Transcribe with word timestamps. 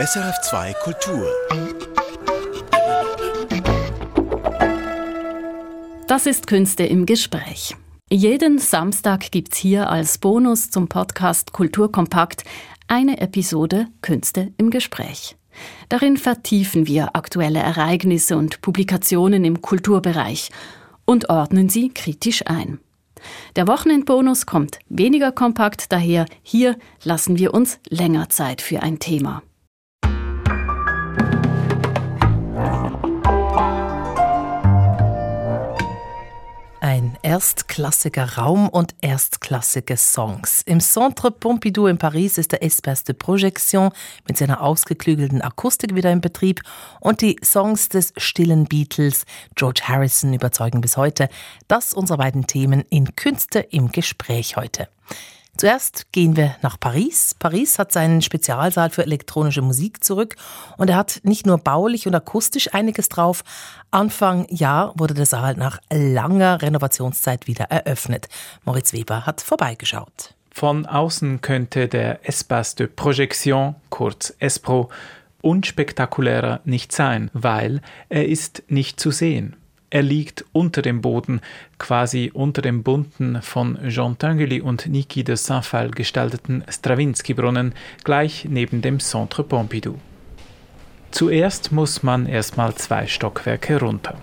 SRF2 0.00 0.74
Kultur. 0.82 1.28
Das 6.08 6.26
ist 6.26 6.48
Künste 6.48 6.82
im 6.82 7.06
Gespräch. 7.06 7.76
Jeden 8.10 8.58
Samstag 8.58 9.30
gibt's 9.30 9.56
hier 9.56 9.88
als 9.88 10.18
Bonus 10.18 10.72
zum 10.72 10.88
Podcast 10.88 11.52
Kulturkompakt 11.52 12.42
eine 12.88 13.20
Episode 13.20 13.86
Künste 14.02 14.52
im 14.56 14.70
Gespräch. 14.70 15.36
Darin 15.90 16.16
vertiefen 16.16 16.88
wir 16.88 17.14
aktuelle 17.14 17.60
Ereignisse 17.60 18.36
und 18.36 18.62
Publikationen 18.62 19.44
im 19.44 19.62
Kulturbereich 19.62 20.50
und 21.04 21.30
ordnen 21.30 21.68
sie 21.68 21.90
kritisch 21.90 22.44
ein. 22.46 22.80
Der 23.54 23.68
Wochenendbonus 23.68 24.44
kommt 24.44 24.80
weniger 24.88 25.30
kompakt 25.30 25.92
daher. 25.92 26.26
Hier 26.42 26.76
lassen 27.04 27.38
wir 27.38 27.54
uns 27.54 27.78
länger 27.88 28.28
Zeit 28.28 28.60
für 28.60 28.82
ein 28.82 28.98
Thema. 28.98 29.44
Erstklassiger 37.24 38.36
Raum 38.36 38.68
und 38.68 38.94
erstklassige 39.00 39.96
Songs. 39.96 40.60
Im 40.66 40.78
Centre 40.80 41.30
Pompidou 41.30 41.86
in 41.86 41.96
Paris 41.96 42.36
ist 42.36 42.52
der 42.52 42.62
Espace 42.62 43.02
de 43.04 43.14
Projection 43.14 43.90
mit 44.28 44.36
seiner 44.36 44.60
ausgeklügelten 44.60 45.40
Akustik 45.40 45.94
wieder 45.94 46.12
in 46.12 46.20
Betrieb 46.20 46.60
und 47.00 47.22
die 47.22 47.36
Songs 47.42 47.88
des 47.88 48.12
stillen 48.18 48.66
Beatles 48.66 49.24
George 49.54 49.80
Harrison 49.84 50.34
überzeugen 50.34 50.82
bis 50.82 50.98
heute. 50.98 51.30
Das 51.66 51.94
unsere 51.94 52.18
beiden 52.18 52.46
Themen 52.46 52.84
in 52.90 53.16
Künste 53.16 53.60
im 53.60 53.90
Gespräch 53.90 54.56
heute. 54.56 54.88
Zuerst 55.56 56.10
gehen 56.10 56.36
wir 56.36 56.56
nach 56.62 56.80
Paris. 56.80 57.36
Paris 57.38 57.78
hat 57.78 57.92
seinen 57.92 58.22
Spezialsaal 58.22 58.90
für 58.90 59.04
elektronische 59.04 59.62
Musik 59.62 60.02
zurück 60.02 60.34
und 60.78 60.90
er 60.90 60.96
hat 60.96 61.20
nicht 61.22 61.46
nur 61.46 61.58
baulich 61.58 62.08
und 62.08 62.14
akustisch 62.14 62.74
einiges 62.74 63.08
drauf. 63.08 63.44
Anfang 63.92 64.46
Jahr 64.48 64.92
wurde 64.96 65.14
der 65.14 65.26
Saal 65.26 65.54
nach 65.54 65.78
langer 65.92 66.60
Renovationszeit 66.60 67.46
wieder 67.46 67.66
eröffnet. 67.66 68.28
Moritz 68.64 68.92
Weber 68.92 69.26
hat 69.26 69.40
vorbeigeschaut. 69.40 70.34
Von 70.50 70.86
außen 70.86 71.40
könnte 71.40 71.88
der 71.88 72.28
Espace 72.28 72.74
de 72.74 72.86
Projection, 72.88 73.76
kurz 73.90 74.34
ESPRO, 74.40 74.90
unspektakulärer 75.40 76.60
nicht 76.64 76.90
sein, 76.90 77.30
weil 77.32 77.80
er 78.08 78.26
ist 78.26 78.64
nicht 78.68 78.98
zu 78.98 79.12
sehen. 79.12 79.56
Er 79.94 80.02
liegt 80.02 80.44
unter 80.50 80.82
dem 80.82 81.02
Boden, 81.02 81.40
quasi 81.78 82.32
unter 82.34 82.62
dem 82.62 82.82
bunten 82.82 83.40
von 83.42 83.78
Jean 83.88 84.18
Tinguely 84.18 84.60
und 84.60 84.88
Niki 84.88 85.22
de 85.22 85.36
Saint-Phal 85.36 85.92
gestalteten 85.92 86.64
Stravinsky-Brunnen 86.68 87.74
gleich 88.02 88.44
neben 88.50 88.82
dem 88.82 88.98
Centre 88.98 89.44
Pompidou. 89.44 89.94
Zuerst 91.12 91.70
muss 91.70 92.02
man 92.02 92.26
erstmal 92.26 92.74
zwei 92.74 93.06
Stockwerke 93.06 93.78
runter. 93.78 94.16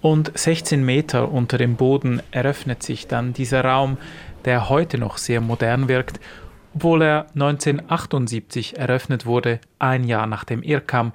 Und 0.00 0.32
16 0.34 0.82
Meter 0.82 1.30
unter 1.30 1.58
dem 1.58 1.76
Boden 1.76 2.22
eröffnet 2.30 2.82
sich 2.82 3.08
dann 3.08 3.34
dieser 3.34 3.66
Raum, 3.66 3.98
der 4.46 4.70
heute 4.70 4.96
noch 4.96 5.18
sehr 5.18 5.42
modern 5.42 5.88
wirkt, 5.88 6.20
obwohl 6.74 7.02
er 7.02 7.26
1978 7.34 8.78
eröffnet 8.78 9.26
wurde, 9.26 9.60
ein 9.78 10.04
Jahr 10.04 10.26
nach 10.26 10.44
dem 10.44 10.62
IRCAM, 10.62 11.12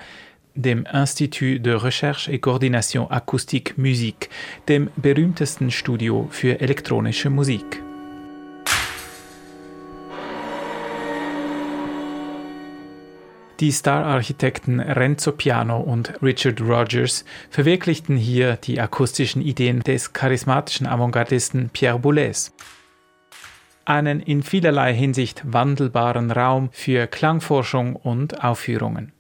dem 0.55 0.85
Institut 0.91 1.65
de 1.65 1.73
Recherche 1.73 2.31
et 2.31 2.41
Coordination 2.41 3.09
Acoustique 3.09 3.77
Musique, 3.77 4.29
dem 4.67 4.89
berühmtesten 4.95 5.71
Studio 5.71 6.27
für 6.31 6.59
elektronische 6.59 7.29
Musik. 7.29 7.81
Die 13.61 13.71
Star-Architekten 13.71 14.79
Renzo 14.79 15.33
Piano 15.33 15.79
und 15.79 16.19
Richard 16.23 16.59
Rogers 16.61 17.25
verwirklichten 17.51 18.17
hier 18.17 18.55
die 18.55 18.81
akustischen 18.81 19.43
Ideen 19.43 19.81
des 19.81 20.13
charismatischen 20.13 20.87
Avantgardisten 20.87 21.69
Pierre 21.69 21.99
Boulez. 21.99 22.51
Einen 23.85 24.19
in 24.19 24.41
vielerlei 24.41 24.95
Hinsicht 24.95 25.43
wandelbaren 25.45 26.31
Raum 26.31 26.69
für 26.71 27.05
Klangforschung 27.05 27.95
und 27.95 28.43
Aufführungen. 28.43 29.11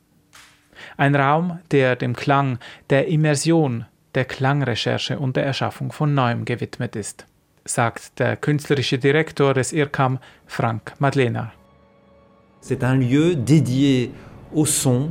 Ein 1.01 1.15
Raum, 1.15 1.57
der 1.71 1.95
dem 1.95 2.15
Klang, 2.15 2.59
der 2.91 3.07
Immersion, 3.07 3.85
der 4.13 4.23
Klangrecherche 4.23 5.17
und 5.17 5.35
der 5.35 5.43
Erschaffung 5.43 5.91
von 5.91 6.13
Neuem 6.13 6.45
gewidmet 6.45 6.95
ist, 6.95 7.25
sagt 7.65 8.19
der 8.19 8.37
künstlerische 8.37 8.99
Direktor 8.99 9.55
des 9.55 9.73
IRCAM, 9.73 10.19
Frank 10.45 10.93
Madlener. 10.99 11.53
C'est 12.61 12.83
un 12.83 12.93
lieu 12.93 13.35
dédié 13.35 14.11
au 14.53 14.67
son, 14.67 15.09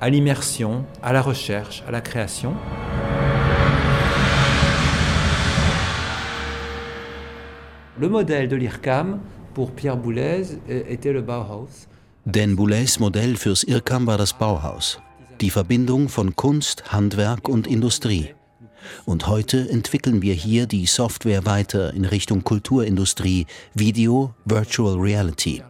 à 0.00 0.08
l'immersion, 0.08 0.86
à 1.02 1.12
la 1.12 1.20
recherche, 1.20 1.84
à 1.86 1.90
la 1.90 2.00
création. 2.00 2.54
Le 7.98 8.08
modèle 8.08 8.48
de 8.48 8.56
l'IRCAM 8.56 9.20
pour 9.52 9.72
Pierre 9.72 9.98
Boulez 9.98 10.44
était 10.66 11.12
le 11.12 11.20
Bauhaus. 11.20 11.88
Denn 12.24 12.54
Boulez 12.54 12.98
Modell 12.98 13.36
fürs 13.36 13.64
IRCAM 13.64 14.06
war 14.06 14.16
das 14.16 14.32
Bauhaus, 14.32 14.98
die 15.40 15.50
Verbindung 15.50 16.08
von 16.08 16.36
Kunst, 16.36 16.92
Handwerk 16.92 17.48
und 17.48 17.66
Industrie. 17.66 18.34
Und 19.04 19.26
heute 19.26 19.68
entwickeln 19.68 20.22
wir 20.22 20.34
hier 20.34 20.66
die 20.66 20.86
Software 20.86 21.46
weiter 21.46 21.94
in 21.94 22.04
Richtung 22.04 22.44
Kulturindustrie, 22.44 23.46
Video, 23.74 24.34
Virtual 24.44 24.96
Reality. 24.98 25.62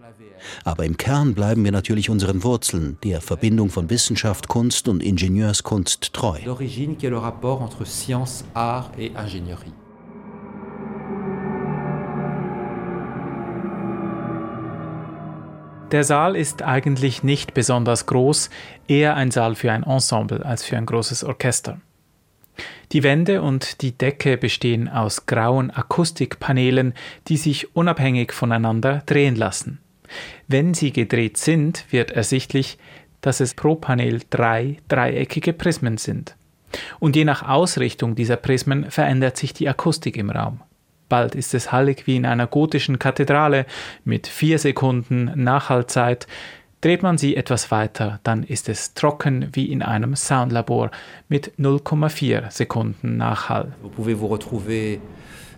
Aber 0.64 0.84
im 0.84 0.96
Kern 0.96 1.34
bleiben 1.34 1.64
wir 1.64 1.72
natürlich 1.72 2.08
unseren 2.08 2.42
Wurzeln, 2.42 2.96
der 3.04 3.20
Verbindung 3.20 3.70
von 3.70 3.90
Wissenschaft, 3.90 4.48
Kunst 4.48 4.88
und 4.88 5.02
Ingenieurskunst 5.02 6.12
treu. 6.12 6.38
L'origine 6.44 6.96
qui 6.96 7.06
est 7.06 7.10
le 7.10 7.18
rapport 7.18 7.60
entre 7.60 7.84
science, 7.84 8.44
art 8.54 8.98
et 8.98 9.12
ingénierie. 9.14 9.72
Der 15.92 16.04
Saal 16.04 16.36
ist 16.36 16.62
eigentlich 16.62 17.24
nicht 17.24 17.52
besonders 17.52 18.06
groß, 18.06 18.50
eher 18.86 19.16
ein 19.16 19.32
Saal 19.32 19.56
für 19.56 19.72
ein 19.72 19.82
Ensemble 19.82 20.44
als 20.46 20.64
für 20.64 20.76
ein 20.76 20.86
großes 20.86 21.24
Orchester. 21.24 21.80
Die 22.92 23.02
Wände 23.02 23.42
und 23.42 23.82
die 23.82 23.96
Decke 23.96 24.36
bestehen 24.36 24.88
aus 24.88 25.26
grauen 25.26 25.70
Akustikpaneelen, 25.70 26.94
die 27.26 27.36
sich 27.36 27.74
unabhängig 27.74 28.32
voneinander 28.32 29.02
drehen 29.06 29.34
lassen. 29.34 29.80
Wenn 30.46 30.74
sie 30.74 30.92
gedreht 30.92 31.36
sind, 31.36 31.84
wird 31.90 32.12
ersichtlich, 32.12 32.78
dass 33.20 33.40
es 33.40 33.54
pro 33.54 33.74
Panel 33.74 34.20
drei 34.30 34.76
dreieckige 34.88 35.52
Prismen 35.52 35.96
sind. 35.96 36.36
Und 37.00 37.16
je 37.16 37.24
nach 37.24 37.48
Ausrichtung 37.48 38.14
dieser 38.14 38.36
Prismen 38.36 38.90
verändert 38.90 39.36
sich 39.36 39.54
die 39.54 39.68
Akustik 39.68 40.16
im 40.16 40.30
Raum. 40.30 40.60
Bald 41.10 41.34
ist 41.34 41.52
es 41.52 41.72
hallig 41.72 42.06
wie 42.06 42.16
in 42.16 42.24
einer 42.24 42.46
gotischen 42.46 42.98
Kathedrale 42.98 43.66
mit 44.04 44.26
vier 44.26 44.58
Sekunden 44.58 45.30
Nachhaltzeit. 45.34 46.26
Dreht 46.80 47.02
man 47.02 47.18
sie 47.18 47.36
etwas 47.36 47.70
weiter, 47.70 48.20
dann 48.22 48.42
ist 48.42 48.70
es 48.70 48.94
trocken 48.94 49.48
wie 49.52 49.66
in 49.66 49.82
einem 49.82 50.16
Soundlabor 50.16 50.90
mit 51.28 51.52
0,4 51.58 52.50
Sekunden 52.50 53.18
Nachhall. 53.18 53.72
Vous 53.82 53.90
pouvez 53.90 54.14
vous 54.14 54.28
retrouver 54.28 55.00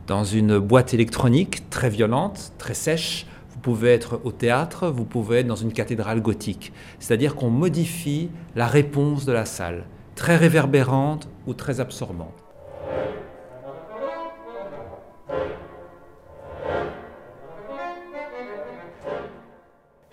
dans 0.08 0.24
une 0.24 0.58
boîte 0.58 0.94
électronique 0.94 1.70
très 1.70 1.90
violente, 1.90 2.52
très 2.58 2.74
sèche. 2.74 3.26
Vous 3.50 3.60
pouvez 3.60 3.92
être 3.92 4.20
au 4.24 4.32
théâtre, 4.32 4.88
vous 4.88 5.04
pouvez 5.04 5.40
être 5.40 5.46
dans 5.46 5.54
une 5.54 5.72
cathédrale 5.72 6.22
gothique. 6.22 6.72
C'est-à-dire 6.98 7.36
qu'on 7.36 7.50
modifie 7.50 8.30
la 8.56 8.66
réponse 8.66 9.24
de 9.24 9.32
la 9.32 9.44
salle, 9.44 9.84
très 10.16 10.36
réverbérante 10.36 11.28
ou 11.46 11.54
très 11.54 11.78
absorbante. 11.78 12.34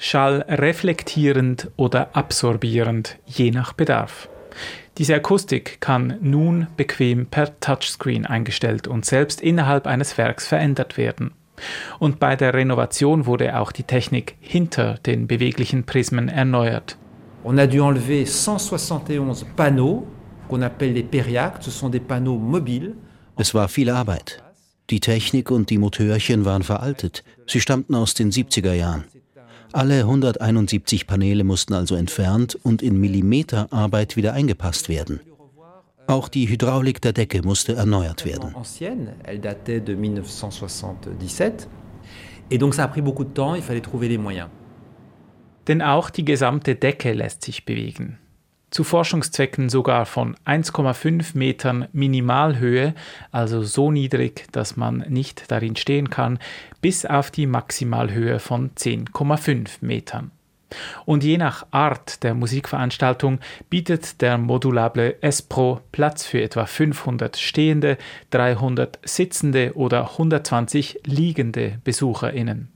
Schall 0.10 0.44
reflektierend 0.50 1.70
oder 1.76 2.16
absorbierend, 2.16 3.20
je 3.28 3.52
nach 3.52 3.74
Bedarf. 3.74 4.28
Diese 4.98 5.14
Akustik 5.14 5.80
kann 5.82 6.18
nun 6.20 6.66
bequem 6.78 7.28
per 7.28 7.60
Touchscreen 7.60 8.26
eingestellt 8.26 8.88
und 8.88 9.06
selbst 9.06 9.40
innerhalb 9.40 9.86
eines 9.86 10.18
Werks 10.18 10.48
verändert 10.48 10.98
werden. 10.98 11.30
Und 12.00 12.20
bei 12.20 12.36
der 12.36 12.56
Renovation 12.56 13.28
wurde 13.28 13.60
auch 13.60 13.72
die 13.72 13.84
Technik 13.84 14.36
hinter 14.40 14.96
den 15.06 15.28
beweglichen 15.28 15.84
Prismen 15.84 16.28
erneuert. 16.28 16.98
On 17.44 17.60
a 17.60 17.68
dû 17.68 17.88
enlever 17.88 18.26
171 18.26 19.46
panneaux 19.56 20.08
qu'on 20.48 20.64
appelle 20.64 20.94
les 20.94 21.04
périactes, 21.04 21.66
ce 21.66 21.70
sont 21.70 21.92
des 21.92 22.02
panneaux 22.02 22.40
mobiles. 22.40 22.96
Es 23.38 23.54
war 23.54 23.68
viel 23.70 23.92
Arbeit. 23.92 24.42
Die 24.90 25.02
Technik 25.02 25.52
und 25.52 25.70
die 25.70 25.78
Motörchen 25.78 26.46
waren 26.46 26.64
veraltet. 26.64 27.24
Sie 27.46 27.62
stammten 27.62 27.94
aus 27.94 28.16
den 28.16 28.32
70er 28.32 28.74
Jahren. 28.74 29.06
Alle 29.72 30.00
171 30.00 31.06
Paneele 31.06 31.44
mussten 31.44 31.74
also 31.74 31.96
entfernt 31.96 32.58
und 32.64 32.82
in 32.82 33.00
Millimeterarbeit 33.00 34.16
wieder 34.16 34.34
eingepasst 34.34 34.90
werden. 34.90 35.20
Auch 36.08 36.28
die 36.28 36.50
Hydraulik 36.50 37.02
der 37.02 37.14
Decke 37.14 37.44
musste 37.44 37.76
erneuert 37.76 38.26
werden. 38.26 38.56
Ancienne, 38.56 39.14
elle 39.24 39.40
datait 39.40 39.80
de 39.80 39.96
1977. 39.96 41.68
Et 42.50 42.58
donc 42.58 42.74
ça 42.74 42.86
a 42.86 42.88
pris 42.88 43.02
beaucoup 43.02 43.26
de 43.26 43.34
temps, 43.34 43.54
il 43.54 43.62
fallait 43.62 43.84
trouver 43.84 44.08
les 44.08 44.18
moyens. 44.18 44.50
Denn 45.68 45.84
auch 45.84 46.10
die 46.10 46.26
gesamte 46.26 46.74
Decke 46.74 47.14
lässt 47.14 47.44
sich 47.44 47.64
bewegen. 47.64 48.18
Zu 48.72 48.84
Forschungszwecken 48.84 49.70
sogar 49.70 50.06
von 50.06 50.36
1,5 50.46 51.36
Metern 51.36 51.88
Minimalhöhe, 51.92 52.94
also 53.32 53.64
so 53.64 53.92
niedrig, 53.92 54.46
dass 54.52 54.78
man 54.78 55.00
nicht 55.10 55.50
darin 55.50 55.76
stehen 55.76 56.12
kann, 56.12 56.38
bis 56.80 57.06
auf 57.06 57.32
die 57.32 57.48
Maximalhöhe 57.48 58.40
von 58.40 58.72
10,5 58.76 59.78
Metern. 59.82 60.32
Und 61.06 61.24
je 61.24 61.38
nach 61.38 61.66
Art 61.72 62.24
der 62.24 62.36
Musikveranstaltung 62.36 63.40
bietet 63.72 64.22
der 64.22 64.38
modulable 64.38 65.22
S-Pro 65.22 65.80
Platz 65.92 66.26
für 66.26 66.42
etwa 66.42 66.68
500 66.68 67.38
stehende, 67.38 67.98
300 68.30 69.00
sitzende 69.04 69.74
oder 69.76 70.12
120 70.12 71.02
liegende 71.06 71.80
BesucherInnen. 71.84 72.70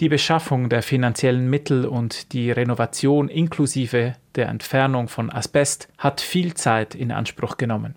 Die 0.00 0.08
Beschaffung 0.08 0.70
der 0.70 0.82
finanziellen 0.82 1.48
Mittel 1.50 1.84
und 1.84 2.32
die 2.32 2.50
Renovation 2.50 3.28
inklusive 3.28 4.14
der 4.36 4.48
Entfernung 4.48 5.08
von 5.08 5.30
Asbest 5.30 5.88
hat 5.98 6.20
viel 6.20 6.54
Zeit 6.54 6.94
in 6.94 7.10
Anspruch 7.10 7.56
genommen. 7.56 7.96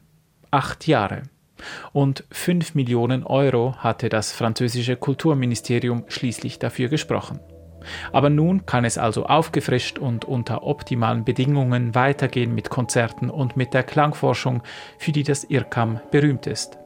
Acht 0.51 0.87
Jahre. 0.87 1.23
Und 1.91 2.23
fünf 2.31 2.75
Millionen 2.75 3.23
Euro 3.23 3.75
hatte 3.77 4.09
das 4.09 4.31
französische 4.31 4.95
Kulturministerium 4.95 6.05
schließlich 6.07 6.59
dafür 6.59 6.89
gesprochen. 6.89 7.39
Aber 8.11 8.29
nun 8.29 8.65
kann 8.65 8.85
es 8.85 8.97
also 8.97 9.25
aufgefrischt 9.25 9.99
und 9.99 10.25
unter 10.25 10.63
optimalen 10.63 11.25
Bedingungen 11.25 11.95
weitergehen 11.95 12.55
mit 12.55 12.69
Konzerten 12.69 13.29
und 13.29 13.57
mit 13.57 13.73
der 13.73 13.83
Klangforschung, 13.83 14.63
für 14.97 15.11
die 15.11 15.23
das 15.23 15.43
IRCAM 15.43 15.99
berühmt 16.11 16.47
ist. 16.47 16.77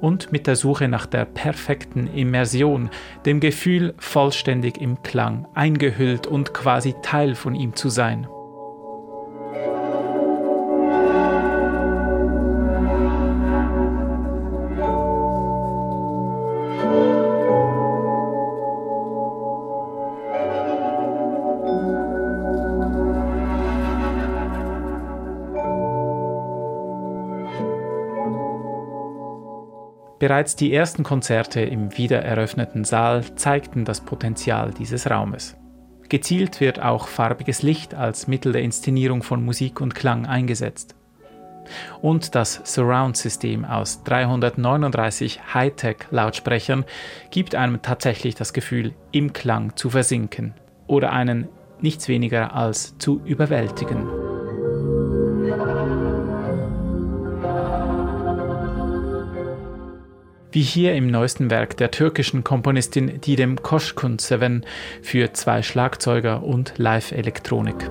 Und 0.00 0.32
mit 0.32 0.46
der 0.46 0.56
Suche 0.56 0.88
nach 0.88 1.04
der 1.04 1.26
perfekten 1.26 2.06
Immersion, 2.06 2.88
dem 3.26 3.40
Gefühl, 3.40 3.94
vollständig 3.98 4.80
im 4.80 5.02
Klang, 5.02 5.46
eingehüllt 5.54 6.26
und 6.26 6.54
quasi 6.54 6.94
Teil 7.02 7.34
von 7.34 7.54
ihm 7.54 7.76
zu 7.76 7.90
sein. 7.90 8.26
Bereits 30.30 30.54
die 30.54 30.72
ersten 30.72 31.02
Konzerte 31.02 31.60
im 31.60 31.98
wiedereröffneten 31.98 32.84
Saal 32.84 33.24
zeigten 33.34 33.84
das 33.84 34.00
Potenzial 34.00 34.70
dieses 34.70 35.10
Raumes. 35.10 35.56
Gezielt 36.08 36.60
wird 36.60 36.80
auch 36.80 37.08
farbiges 37.08 37.62
Licht 37.62 37.94
als 37.94 38.28
Mittel 38.28 38.52
der 38.52 38.62
Inszenierung 38.62 39.24
von 39.24 39.44
Musik 39.44 39.80
und 39.80 39.96
Klang 39.96 40.26
eingesetzt. 40.26 40.94
Und 42.00 42.36
das 42.36 42.60
Surround-System 42.62 43.64
aus 43.64 44.04
339 44.04 45.52
Hightech-Lautsprechern 45.52 46.84
gibt 47.32 47.56
einem 47.56 47.82
tatsächlich 47.82 48.36
das 48.36 48.52
Gefühl, 48.52 48.94
im 49.10 49.32
Klang 49.32 49.74
zu 49.74 49.90
versinken 49.90 50.54
oder 50.86 51.10
einen 51.10 51.48
nichts 51.80 52.06
weniger 52.06 52.54
als 52.54 52.96
zu 52.98 53.20
überwältigen. 53.24 54.19
Wie 60.52 60.62
hier 60.62 60.94
im 60.94 61.10
neuesten 61.10 61.50
Werk 61.50 61.76
der 61.76 61.90
türkischen 61.90 62.44
Komponistin 62.44 63.20
Didem 63.20 63.62
Koşkun-Seven 63.62 64.64
für 65.02 65.32
zwei 65.32 65.62
Schlagzeuger 65.62 66.42
und 66.42 66.74
Live-Elektronik. 66.76 67.88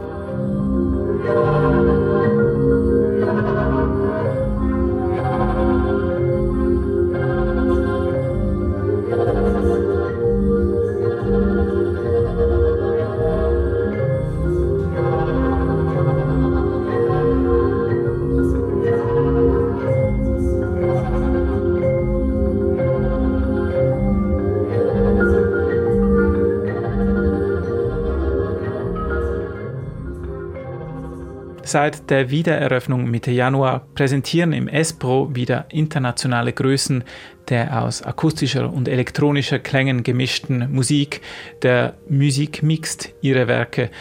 Seit 31.69 32.09
der 32.09 32.31
Wiedereröffnung 32.31 33.11
Mitte 33.11 33.29
Januar 33.29 33.81
präsentieren 33.93 34.53
im 34.53 34.67
S-Pro 34.67 35.35
wieder 35.35 35.67
internationale 35.69 36.51
Größen 36.51 37.03
der 37.47 37.83
aus 37.83 38.01
akustischer 38.01 38.73
und 38.73 38.87
elektronischer 38.87 39.59
Klängen 39.59 40.01
gemischten 40.01 40.73
Musik, 40.73 41.21
der 41.61 41.93
Musik 42.09 42.63
mixt 42.63 43.13
ihre 43.21 43.47
Werke, 43.47 43.91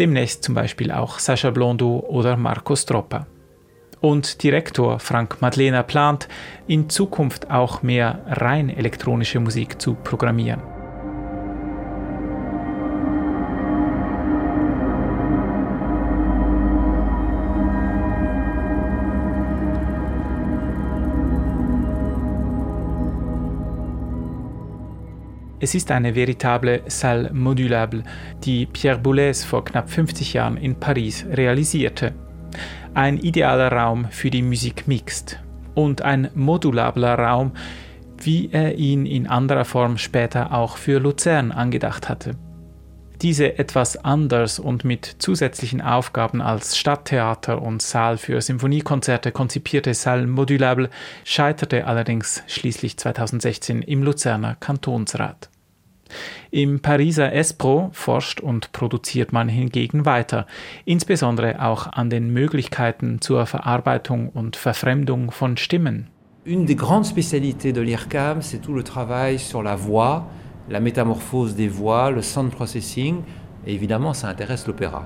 demnächst 0.00 0.42
zum 0.42 0.56
Beispiel 0.56 0.90
auch 0.90 1.20
Sascha 1.20 1.50
Blondeau 1.50 2.04
oder 2.08 2.36
Marco 2.36 2.74
Stroppa. 2.74 3.28
Und 4.00 4.42
Direktor 4.42 4.98
Frank 4.98 5.40
Madlena 5.40 5.84
plant, 5.84 6.26
in 6.66 6.90
Zukunft 6.90 7.52
auch 7.52 7.84
mehr 7.84 8.18
rein 8.26 8.68
elektronische 8.68 9.38
Musik 9.38 9.80
zu 9.80 9.94
programmieren. 9.94 10.71
Es 25.62 25.76
ist 25.76 25.92
eine 25.92 26.16
veritable 26.16 26.82
Salle 26.88 27.32
modulable, 27.32 28.02
die 28.42 28.66
Pierre 28.66 28.98
Boulez 28.98 29.44
vor 29.44 29.64
knapp 29.64 29.88
50 29.88 30.32
Jahren 30.32 30.56
in 30.56 30.74
Paris 30.74 31.24
realisierte. 31.30 32.14
Ein 32.94 33.16
idealer 33.16 33.70
Raum 33.70 34.06
für 34.10 34.28
die 34.28 34.42
Musik 34.42 34.88
mixt 34.88 35.38
und 35.76 36.02
ein 36.02 36.30
modulabler 36.34 37.16
Raum, 37.16 37.52
wie 38.20 38.50
er 38.50 38.74
ihn 38.74 39.06
in 39.06 39.28
anderer 39.28 39.64
Form 39.64 39.98
später 39.98 40.52
auch 40.52 40.78
für 40.78 40.98
Luzern 40.98 41.52
angedacht 41.52 42.08
hatte. 42.08 42.32
Diese 43.20 43.56
etwas 43.56 43.96
anders 44.04 44.58
und 44.58 44.84
mit 44.84 45.04
zusätzlichen 45.20 45.80
Aufgaben 45.80 46.42
als 46.42 46.76
Stadttheater 46.76 47.62
und 47.62 47.82
Saal 47.82 48.18
für 48.18 48.40
Symphoniekonzerte 48.40 49.30
konzipierte 49.30 49.94
Salle 49.94 50.26
Modulable 50.26 50.90
scheiterte 51.22 51.86
allerdings 51.86 52.42
schließlich 52.48 52.96
2016 52.96 53.82
im 53.82 54.02
Luzerner 54.02 54.56
Kantonsrat. 54.58 55.51
Im 56.50 56.80
Pariser 56.80 57.32
Espro 57.32 57.90
forscht 57.92 58.40
und 58.40 58.72
produziert 58.72 59.32
man 59.32 59.48
hingegen 59.48 60.04
weiter, 60.04 60.46
insbesondere 60.84 61.62
auch 61.62 61.86
an 61.86 62.10
den 62.10 62.32
Möglichkeiten 62.32 63.20
zur 63.20 63.46
Verarbeitung 63.46 64.28
und 64.28 64.56
Verfremdung 64.56 65.30
von 65.30 65.56
Stimmen. 65.56 66.08
Une 66.44 66.66
des 66.66 66.76
grandes 66.76 67.08
spécialités 67.08 67.72
de 67.72 67.80
l'IRCAM, 67.80 68.40
c'est 68.42 68.60
tout 68.60 68.74
le 68.74 68.82
travail 68.82 69.38
sur 69.38 69.62
la 69.62 69.76
voix, 69.76 70.26
la 70.68 70.80
métamorphose 70.80 71.54
des 71.54 71.68
voix, 71.68 72.10
le 72.10 72.20
sound 72.20 72.50
processing, 72.50 73.22
et 73.64 73.74
évidemment 73.74 74.12
ça 74.12 74.28
intéresse 74.28 74.66
l'opéra. 74.66 75.04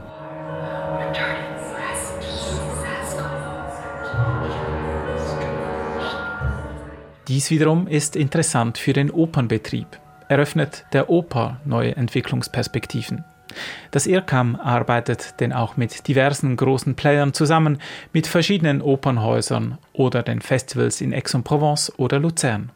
Dies 7.28 7.50
wiederum 7.50 7.88
ist 7.88 8.14
interessant 8.14 8.78
für 8.78 8.92
den 8.92 9.10
Opernbetrieb 9.10 9.88
eröffnet 10.28 10.84
der 10.92 11.10
Oper 11.10 11.60
neue 11.64 11.96
Entwicklungsperspektiven. 11.96 13.24
Das 13.90 14.06
IRCAM 14.06 14.56
arbeitet 14.56 15.40
denn 15.40 15.52
auch 15.52 15.76
mit 15.76 16.08
diversen 16.08 16.56
großen 16.56 16.94
Playern 16.94 17.32
zusammen, 17.32 17.78
mit 18.12 18.26
verschiedenen 18.26 18.82
Opernhäusern 18.82 19.78
oder 19.92 20.22
den 20.22 20.40
Festivals 20.40 21.00
in 21.00 21.14
Aix-en-Provence 21.14 21.92
oder 21.96 22.18
Luzern. 22.18 22.70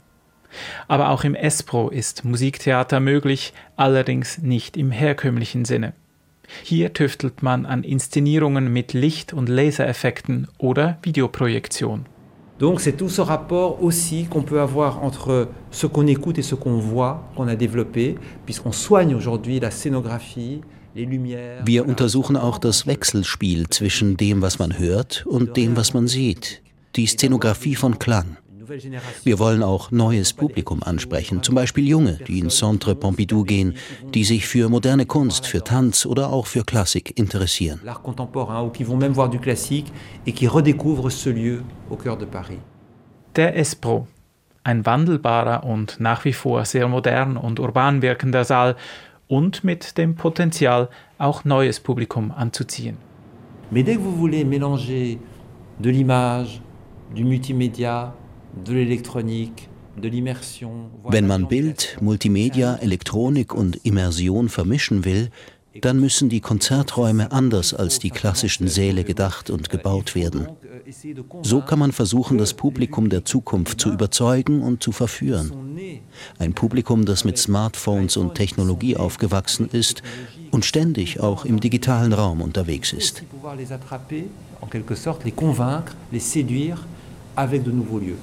Aber 0.89 1.11
auch 1.11 1.25
im 1.25 1.35
Espro 1.35 1.89
ist 1.89 2.25
Musiktheater 2.25 3.01
möglich, 3.01 3.53
allerdings 3.77 4.39
nicht 4.39 4.77
im 4.77 4.91
herkömmlichen 4.91 5.65
Sinne. 5.65 5.93
Hier 6.63 6.93
tüftelt 6.93 7.43
man 7.43 7.65
an 7.65 7.85
Inszenierungen 7.85 8.73
mit 8.73 8.93
Licht- 8.93 9.33
und 9.33 9.49
Lasereffekten 9.49 10.49
oder 10.59 10.99
Videoprojektion. 11.03 12.07
Donc 12.61 12.83
c'est 12.83 12.93
tout 12.93 13.09
ce 13.09 13.23
rapport 13.23 13.83
aussi 13.83 14.27
qu'on 14.27 14.43
peut 14.43 14.61
avoir 14.61 15.03
entre 15.03 15.49
ce 15.71 15.87
qu'on 15.87 16.07
écoute 16.07 16.39
et 16.39 16.43
ce 16.43 16.55
qu'on 16.55 16.77
voit 16.77 17.25
qu'on 17.35 17.49
a 17.49 17.57
développé, 17.57 18.17
puisqu'on 18.45 18.73
soigne 18.73 19.15
aujourd'hui 19.15 19.59
la 19.59 19.71
scénographie. 19.71 20.61
Wir 21.65 21.87
untersuchen 21.87 22.37
auch 22.37 22.59
das 22.59 22.87
Wechselspiel 22.87 23.69
zwischen 23.69 24.17
dem, 24.17 24.43
was 24.43 24.59
man 24.59 24.77
hört 24.77 25.25
und 25.27 25.57
dem, 25.57 25.77
was 25.77 25.95
man 25.95 26.09
sieht. 26.09 26.63
Die 26.97 27.07
Szenografie 27.07 27.77
von 27.77 27.99
Klang. 28.01 28.37
Wir 29.25 29.39
wollen 29.39 29.63
auch 29.63 29.91
neues 29.91 30.33
Publikum 30.33 30.83
ansprechen, 30.83 31.43
zum 31.43 31.55
Beispiel 31.55 31.89
Junge, 31.89 32.19
die 32.27 32.39
ins 32.39 32.59
Centre 32.59 32.95
Pompidou 32.95 33.43
gehen, 33.45 33.75
die 34.15 34.25
sich 34.25 34.47
für 34.47 34.69
moderne 34.69 35.07
Kunst, 35.07 35.47
für 35.47 35.65
Tanz 35.65 36.07
oder 36.07 36.31
auch 36.33 36.47
für 36.47 36.65
Klassik 36.65 37.19
interessieren. 37.19 37.81
Der 43.37 43.57
Espro, 43.57 44.07
ein 44.65 44.87
wandelbarer 44.87 45.65
und 45.65 46.01
nach 46.01 46.25
wie 46.25 46.33
vor 46.33 46.65
sehr 46.65 46.89
modern 46.89 47.37
und 47.37 47.59
urban 47.59 48.03
wirkender 48.03 48.45
Saal 48.45 48.77
und 49.27 49.65
mit 49.65 49.97
dem 49.99 50.15
Potenzial, 50.15 50.89
auch 51.19 51.45
neues 51.45 51.81
Publikum 51.81 52.31
anzuziehen. 52.31 52.97
Mais 53.71 53.85
dès 53.85 53.95
que 53.95 54.01
vous 54.01 54.17
voulez 54.17 54.45
mélanger 54.45 55.19
de 55.79 55.91
l'image, 55.91 56.61
du 57.15 57.25
multimédia, 57.25 58.13
Wenn 61.09 61.27
man 61.27 61.49
Bild, 61.49 61.99
Multimedia, 62.01 62.77
Elektronik 62.77 63.55
und 63.55 63.85
Immersion 63.85 64.49
vermischen 64.49 65.05
will, 65.05 65.31
dann 65.81 66.01
müssen 66.01 66.29
die 66.29 66.41
Konzerträume 66.41 67.31
anders 67.31 67.75
als 67.75 68.01
die 68.01 68.11
klassischen 68.11 68.67
Säle 68.67 69.05
gedacht 69.05 69.51
und 69.51 69.71
gebaut 69.71 70.15
werden. 70.15 70.49
So 71.43 71.61
kann 71.61 71.79
man 71.79 71.93
versuchen, 71.93 72.39
das 72.39 72.55
Publikum 72.55 73.09
der 73.09 73.25
Zukunft 73.25 73.81
zu 73.81 73.93
überzeugen 73.93 74.63
und 74.63 74.83
zu 74.83 74.91
verführen. 74.91 75.53
Ein 76.39 76.55
Publikum, 76.55 77.05
das 77.05 77.25
mit 77.25 77.39
Smartphones 77.39 78.17
und 78.17 78.35
Technologie 78.35 78.97
aufgewachsen 78.97 79.69
ist 79.71 80.03
und 80.51 80.65
ständig 80.65 81.21
auch 81.21 81.45
im 81.45 81.61
digitalen 81.61 82.13
Raum 82.13 82.43
unterwegs 82.43 82.93
ist. 82.93 83.23
Avec 87.37 87.63
de 87.63 87.73
nouveaux 87.73 88.01
lieux. 88.01 88.19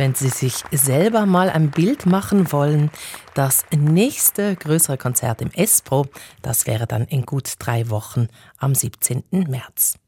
Wenn 0.00 0.14
Sie 0.14 0.30
sich 0.30 0.64
selber 0.72 1.26
mal 1.26 1.50
ein 1.50 1.70
Bild 1.70 2.06
machen 2.06 2.52
wollen, 2.52 2.90
das 3.34 3.66
nächste 3.70 4.56
größere 4.56 4.96
Konzert 4.96 5.42
im 5.42 5.50
Espro, 5.50 6.06
das 6.40 6.66
wäre 6.66 6.86
dann 6.86 7.04
in 7.04 7.26
gut 7.26 7.56
drei 7.58 7.90
Wochen 7.90 8.28
am 8.56 8.74
17. 8.74 9.24
März. 9.30 9.98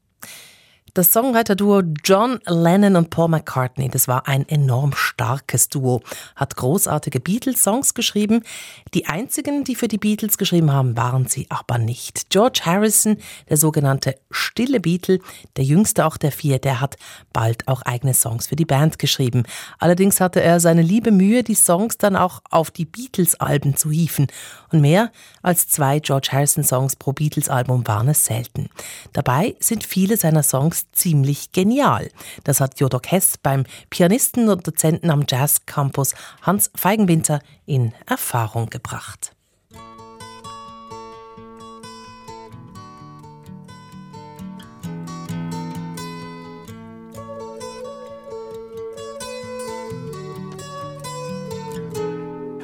Das 0.95 1.11
Songwriter-Duo 1.11 1.81
John 2.03 2.39
Lennon 2.45 2.95
und 2.95 3.09
Paul 3.09 3.29
McCartney, 3.29 3.89
das 3.89 4.07
war 4.07 4.27
ein 4.27 4.47
enorm 4.47 4.93
starkes 4.93 5.67
Duo, 5.67 6.03
hat 6.35 6.55
großartige 6.55 7.19
Beatles-Songs 7.19 7.95
geschrieben. 7.95 8.43
Die 8.93 9.07
einzigen, 9.07 9.63
die 9.63 9.73
für 9.73 9.87
die 9.87 9.97
Beatles 9.97 10.37
geschrieben 10.37 10.71
haben, 10.71 10.95
waren 10.95 11.25
sie 11.25 11.47
aber 11.49 11.79
nicht. 11.79 12.29
George 12.29 12.61
Harrison, 12.65 13.17
der 13.49 13.57
sogenannte 13.57 14.19
stille 14.29 14.79
Beatle, 14.79 15.17
der 15.55 15.63
jüngste 15.63 16.05
auch 16.05 16.15
der 16.15 16.31
vier, 16.31 16.59
der 16.59 16.79
hat 16.79 16.97
bald 17.33 17.67
auch 17.67 17.81
eigene 17.81 18.13
Songs 18.13 18.45
für 18.45 18.55
die 18.55 18.63
Band 18.65 18.99
geschrieben. 18.99 19.45
Allerdings 19.79 20.21
hatte 20.21 20.43
er 20.43 20.59
seine 20.59 20.83
liebe 20.83 21.11
Mühe, 21.11 21.41
die 21.41 21.55
Songs 21.55 21.97
dann 21.97 22.15
auch 22.15 22.43
auf 22.51 22.69
die 22.69 22.85
Beatles-Alben 22.85 23.75
zu 23.75 23.89
hieven. 23.89 24.27
Und 24.71 24.81
mehr 24.81 25.11
als 25.41 25.67
zwei 25.67 25.97
George 25.97 26.29
Harrison-Songs 26.31 26.97
pro 26.97 27.13
Beatles-Album 27.13 27.87
waren 27.87 28.09
es 28.09 28.25
selten. 28.25 28.69
Dabei 29.11 29.55
sind 29.59 29.83
viele 29.83 30.17
seiner 30.17 30.43
Songs 30.43 30.82
ziemlich 30.91 31.51
genial. 31.51 32.09
Das 32.43 32.59
hat 32.59 32.79
Jodok 32.79 33.11
Hess 33.11 33.37
beim 33.37 33.65
Pianisten 33.89 34.49
und 34.49 34.67
Dozenten 34.67 35.09
am 35.09 35.25
Jazz 35.27 35.65
Campus 35.65 36.15
Hans 36.41 36.71
Feigenwinter 36.75 37.39
in 37.65 37.93
Erfahrung 38.05 38.69
gebracht. 38.69 39.33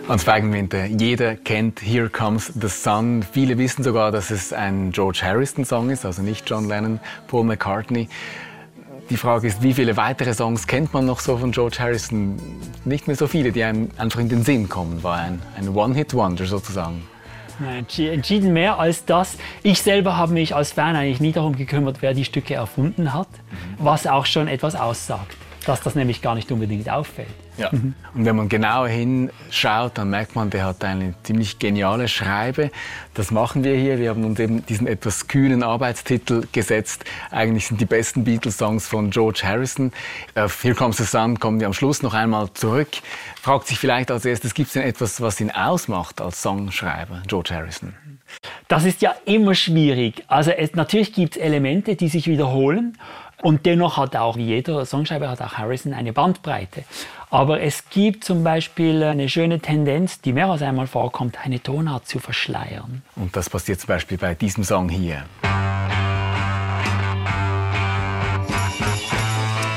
Hans 0.10 0.24
Feigenwinter, 0.24 0.86
jeder 0.86 1.36
kennt 1.36 1.84
Here 1.84 2.10
Comes 2.10 2.51
the 2.60 2.68
Sun. 2.68 3.22
Viele 3.22 3.60
wissen 3.60 3.84
sogar, 3.84 4.12
dass 4.12 4.32
es 4.32 4.51
ein 4.51 4.92
George 4.92 5.20
Harrison-Song 5.22 5.92
ist, 5.92 6.04
also 6.04 6.24
nicht 6.24 6.50
John 6.50 6.68
Lennon, 6.68 7.00
Paul 7.28 7.44
McCartney. 7.44 8.10
Die 9.12 9.18
Frage 9.18 9.46
ist, 9.46 9.62
wie 9.62 9.72
viele 9.72 9.98
weitere 9.98 10.34
Songs 10.34 10.66
kennt 10.66 10.96
man 10.96 11.06
noch 11.06 11.20
so 11.20 11.38
von 11.38 11.51
George 11.51 11.78
Harrison? 11.78 12.42
Nicht 12.86 13.06
mehr 13.06 13.16
so 13.16 13.28
viele, 13.28 13.51
die 13.51 13.63
einem 13.63 13.92
einfach 14.00 14.20
in 14.20 14.30
den 14.30 14.42
Sinn 14.42 14.68
kommen. 14.68 15.04
War 15.04 15.20
ein, 15.20 15.44
ein 15.56 15.70
One-Hit-Wonder 15.70 16.48
sozusagen. 16.48 17.04
Entschieden 18.00 18.51
mehr 18.51 18.80
als 18.80 19.06
das. 19.06 19.38
Ich 19.62 19.80
selber 19.80 20.18
habe 20.18 20.34
mich 20.34 20.56
als 20.56 20.72
Fan 20.72 20.96
eigentlich 20.96 21.20
nie 21.20 21.34
darum 21.34 21.56
gekümmert, 21.56 21.98
wer 22.01 22.16
die 22.16 22.25
Stücke 22.25 22.56
erfunden 22.56 23.13
hat, 23.13 23.30
was 23.78 24.08
auch 24.08 24.25
schon 24.25 24.48
etwas 24.48 24.74
aussagt, 24.74 25.38
dass 25.68 25.82
das 25.82 25.94
nämlich 25.94 26.24
gar 26.24 26.34
nicht 26.34 26.51
unbedingt 26.51 26.89
auffällt. 26.89 27.28
Ja. 27.60 27.70
Und 27.70 27.96
wenn 28.13 28.36
man 28.36 28.50
genauer 28.50 28.88
hinschaut, 28.88 29.98
dann 29.98 30.10
merkt 30.10 30.36
man, 30.36 30.50
der 30.50 30.66
hat 30.66 30.84
eine 30.84 31.13
ziemlich 31.24 31.60
geniale 31.60 32.08
Schreibe. 32.08 32.72
Das 33.13 33.32
machen 33.32 33.63
wir 33.63 33.75
hier. 33.75 34.00
Wir 34.00 34.10
haben 34.12 34.24
uns 34.24 34.39
eben 34.39 34.66
diesen 34.66 34.88
etwas 34.88 35.28
kühnen 35.28 35.62
Arbeitstitel 35.62 36.48
gesetzt. 36.51 37.04
Eigentlich 37.32 37.68
sind 37.68 37.82
die 37.82 37.86
besten 37.86 38.24
Beatles-Songs 38.24 38.88
von 38.88 39.10
George 39.10 39.42
Harrison. 39.44 39.92
Auf 40.36 40.63
Here 40.63 40.75
Comes 40.75 40.98
the 40.98 41.04
Sun 41.04 41.39
kommen 41.39 41.60
wir 41.60 41.68
am 41.68 41.74
Schluss 41.74 42.01
noch 42.01 42.13
einmal 42.13 42.51
zurück. 42.54 42.89
Fragt 43.42 43.68
sich 43.68 43.78
vielleicht 43.78 44.12
als 44.12 44.25
erstes, 44.25 44.54
gibt 44.54 44.68
es 44.68 44.74
denn 44.74 44.84
etwas, 44.84 45.22
was 45.22 45.39
ihn 45.42 45.51
ausmacht 45.51 46.22
als 46.22 46.42
Songschreiber, 46.42 47.24
George 47.28 47.54
Harrison? 47.54 47.94
Das 48.68 48.86
ist 48.86 49.01
ja 49.01 49.16
immer 49.25 49.56
schwierig. 49.56 50.24
Also 50.28 50.51
es, 50.51 50.74
natürlich 50.74 51.13
gibt 51.13 51.36
es 51.36 51.42
Elemente, 51.42 51.96
die 51.96 52.10
sich 52.10 52.28
wiederholen. 52.28 52.98
Und 53.41 53.65
dennoch 53.65 53.96
hat 53.98 54.15
auch, 54.17 54.36
wie 54.36 54.46
jeder 54.46 54.86
Songschreiber, 54.86 55.29
hat 55.29 55.41
auch 55.41 55.53
Harrison 55.53 55.93
eine 55.93 56.12
Bandbreite. 56.12 56.84
Aber 57.29 57.62
es 57.62 57.89
gibt 57.89 58.25
zum 58.25 58.43
Beispiel 58.43 59.01
eine 59.03 59.29
schöne 59.29 59.60
Tendenz, 59.60 60.19
die 60.19 60.34
mehr 60.34 60.48
als 60.48 60.62
einmal 60.62 60.88
vorkommt, 60.88 61.38
eine 61.43 61.62
Tonart 61.63 62.05
zu 62.05 62.19
verschleiern. 62.19 63.01
Und 63.15 63.36
das 63.36 63.50
passiert 63.50 63.79
zum 63.79 63.88
Beispiel 63.88 64.17
bei 64.17 64.36
diesem 64.36 64.63
Song 64.65 64.89
hier. 64.89 65.24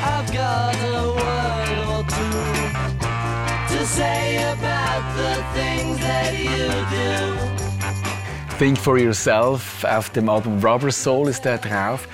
I've 0.04 0.26
got 0.33 0.75
a 0.75 1.07
word 1.07 1.71
or 1.88 2.04
two 2.09 3.76
to 3.76 3.85
say 3.85 4.38
about 4.38 5.04
the 5.16 5.40
things 5.54 6.00
that 6.00 6.35
you 6.37 6.69
do. 6.90 7.37
Think 8.59 8.76
for 8.78 8.99
Yourself 8.99 9.85
auf 9.85 10.11
dem 10.11 10.28
Album 10.28 10.59
Rubber 10.64 10.90
Soul 10.90 11.28
ist 11.28 11.45
der 11.45 11.59
drauf. 11.59 12.09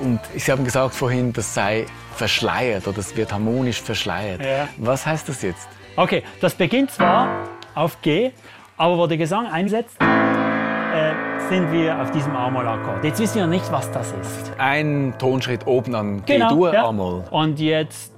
Und 0.00 0.20
Sie 0.36 0.50
haben 0.52 0.64
gesagt 0.64 0.94
vorhin, 0.94 1.32
das 1.32 1.54
sei 1.54 1.86
verschleiert 2.14 2.86
oder 2.86 2.98
es 2.98 3.16
wird 3.16 3.32
harmonisch 3.32 3.80
verschleiert. 3.80 4.44
Ja. 4.44 4.68
Was 4.78 5.06
heißt 5.06 5.28
das 5.28 5.42
jetzt? 5.42 5.68
Okay, 5.96 6.22
das 6.40 6.54
beginnt 6.54 6.90
zwar 6.90 7.28
auf 7.74 8.00
G, 8.02 8.30
aber 8.76 8.96
wo 8.98 9.06
der 9.06 9.16
Gesang 9.16 9.46
einsetzt, 9.46 9.96
äh, 10.00 11.12
sind 11.48 11.72
wir 11.72 12.00
auf 12.00 12.10
diesem 12.10 12.34
A-Moll-Akkord. 12.36 13.04
Jetzt 13.04 13.20
wissen 13.20 13.38
wir 13.38 13.46
nicht, 13.46 13.70
was 13.72 13.90
das 13.90 14.12
ist. 14.12 14.52
Ein 14.58 15.14
Tonschritt 15.18 15.66
oben 15.66 15.94
an 15.94 16.22
Genau, 16.26 16.48
G-Dur, 16.50 16.74
ja. 16.74 16.84
A-Moll. 16.86 17.24
Und 17.30 17.58
jetzt, 17.58 18.12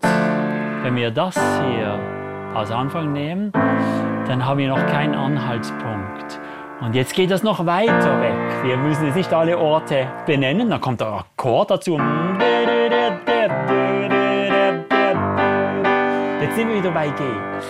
wenn 0.83 0.97
wir 0.97 1.11
das 1.11 1.35
hier 1.35 1.99
als 2.55 2.71
Anfang 2.71 3.13
nehmen, 3.13 3.53
dann 4.27 4.45
haben 4.45 4.59
wir 4.59 4.69
noch 4.69 4.87
keinen 4.87 5.15
Anhaltspunkt. 5.15 6.41
Und 6.81 6.95
jetzt 6.95 7.15
geht 7.15 7.31
das 7.31 7.43
noch 7.43 7.67
weiter 7.67 8.21
weg. 8.23 8.65
Wir 8.65 8.77
müssen 8.79 9.05
jetzt 9.07 9.17
nicht 9.17 9.33
alle 9.35 9.59
Orte 9.59 10.07
benennen. 10.27 10.71
Dann 10.71 10.81
kommt 10.81 11.01
der 11.01 11.09
Akkord 11.09 11.71
dazu. 11.71 11.99
Jetzt 16.41 16.57
sind 16.57 16.69
wir 16.71 16.77
wieder 16.77 16.91
bei 16.91 17.09
G. 17.09 17.23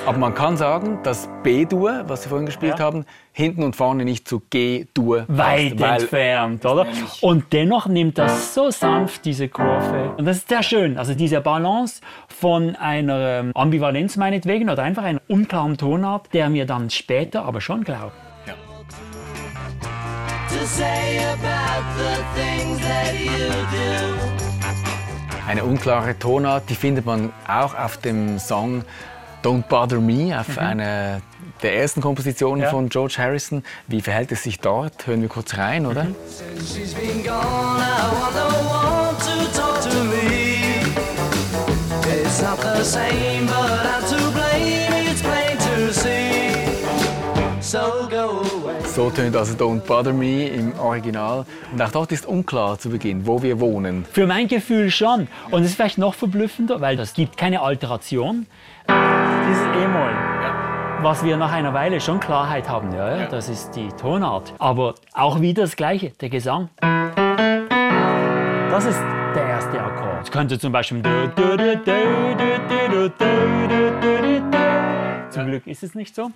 Aber 0.07 0.17
man 0.17 0.33
kann 0.33 0.57
sagen, 0.57 1.01
dass 1.03 1.29
B-Dur, 1.43 2.05
was 2.07 2.23
Sie 2.23 2.29
vorhin 2.29 2.47
gespielt 2.47 2.79
Ja. 2.79 2.85
haben, 2.85 3.05
hinten 3.33 3.65
und 3.65 3.75
vorne 3.75 4.05
nicht 4.05 4.29
zu 4.29 4.41
G-Dur 4.49 5.25
Weit 5.27 5.77
passt, 5.77 6.03
entfernt, 6.05 6.65
oder? 6.65 6.87
Und 7.21 7.53
dennoch 7.53 7.89
nimmt 7.89 8.17
das 8.17 8.55
so 8.55 8.71
sanft 8.71 9.25
diese 9.25 9.49
Kurve. 9.49 10.15
Und 10.17 10.25
das 10.25 10.37
ist 10.39 10.49
sehr 10.49 10.63
schön. 10.63 10.97
Also 10.99 11.15
diese 11.15 11.41
Balance 11.41 12.01
von 12.29 12.77
einer 12.77 13.41
ähm, 13.41 13.51
Ambivalenz 13.55 14.17
meinetwegen 14.17 14.71
oder 14.71 14.85
einfach 14.85 15.03
einer 15.03 15.21
unklaren 15.27 15.77
Tonart, 15.77 16.33
der 16.33 16.49
mir 16.49 16.65
dann 16.65 16.91
später 16.91 17.45
aber 17.45 17.61
schon 17.61 17.83
glaubt. 17.83 18.13
Eine 25.49 25.65
unklare 25.65 26.19
Tonart, 26.19 26.69
die 26.69 26.75
findet 26.75 27.07
man 27.07 27.33
auch 27.49 27.75
auf 27.75 27.97
dem 27.97 28.39
Song 28.39 28.85
Don't 29.43 29.63
Bother 29.63 30.01
Me 30.01 30.39
auf 30.39 30.59
einer 30.59 31.21
der 31.63 31.77
ersten 31.77 32.01
Kompositionen 32.01 32.63
Ja. 32.63 32.71
von 32.71 32.89
George 32.89 33.17
Harrison. 33.19 33.65
Wie 33.87 34.01
verhält 34.01 34.31
es 34.33 34.43
sich 34.45 34.61
dort? 34.61 35.07
Hören 35.07 35.23
wir 35.23 35.29
kurz 35.29 35.57
rein, 35.57 35.87
oder? 35.87 36.07
Since 36.59 36.95
So 49.01 49.09
tönt 49.09 49.35
also 49.35 49.55
Don't 49.55 49.81
Bother 49.87 50.13
Me 50.13 50.47
im 50.49 50.79
Original. 50.79 51.47
Und 51.73 51.81
auch 51.81 51.91
dort 51.91 52.13
ist 52.13 52.27
unklar 52.27 52.79
zu 52.79 52.91
Beginn, 52.91 53.27
wo 53.27 53.43
wir 53.43 53.59
wohnen. 53.59 54.05
Für 54.13 54.27
mein 54.27 54.47
Gefühl 54.47 54.91
schon. 54.91 55.27
Und 55.51 55.63
es 55.63 55.71
ist 55.71 55.77
vielleicht 55.77 55.97
noch 55.97 56.13
verblüffender, 56.13 56.83
weil 56.83 56.99
das 56.99 57.15
gibt 57.15 57.39
keine 57.39 57.63
Alteration. 57.63 58.45
Dieses 58.87 59.63
E-Moll, 59.83 60.13
was 61.01 61.25
wir 61.25 61.39
nach 61.39 61.51
einer 61.51 61.73
Weile 61.73 61.99
schon 62.03 62.21
Klarheit 62.21 62.69
haben, 62.69 62.93
ja, 62.93 63.21
ja, 63.21 63.27
das 63.27 63.49
ist 63.49 63.71
die 63.75 63.89
Tonart. 63.89 64.53
Aber 64.59 64.97
auch 65.15 65.41
wieder 65.41 65.63
das 65.63 65.77
Gleiche, 65.77 66.11
der 66.21 66.29
Gesang. 66.29 66.69
Das 68.71 68.85
ist 68.85 69.01
der 69.35 69.47
erste 69.47 69.81
Akkord. 69.81 70.25
Es 70.25 70.31
könnte 70.31 70.59
zum 70.59 70.73
Beispiel. 70.73 71.03
Zum 75.31 75.47
Glück 75.47 75.67
ist 75.67 75.83
es 75.83 75.95
nicht 75.95 76.15
so. 76.15 76.31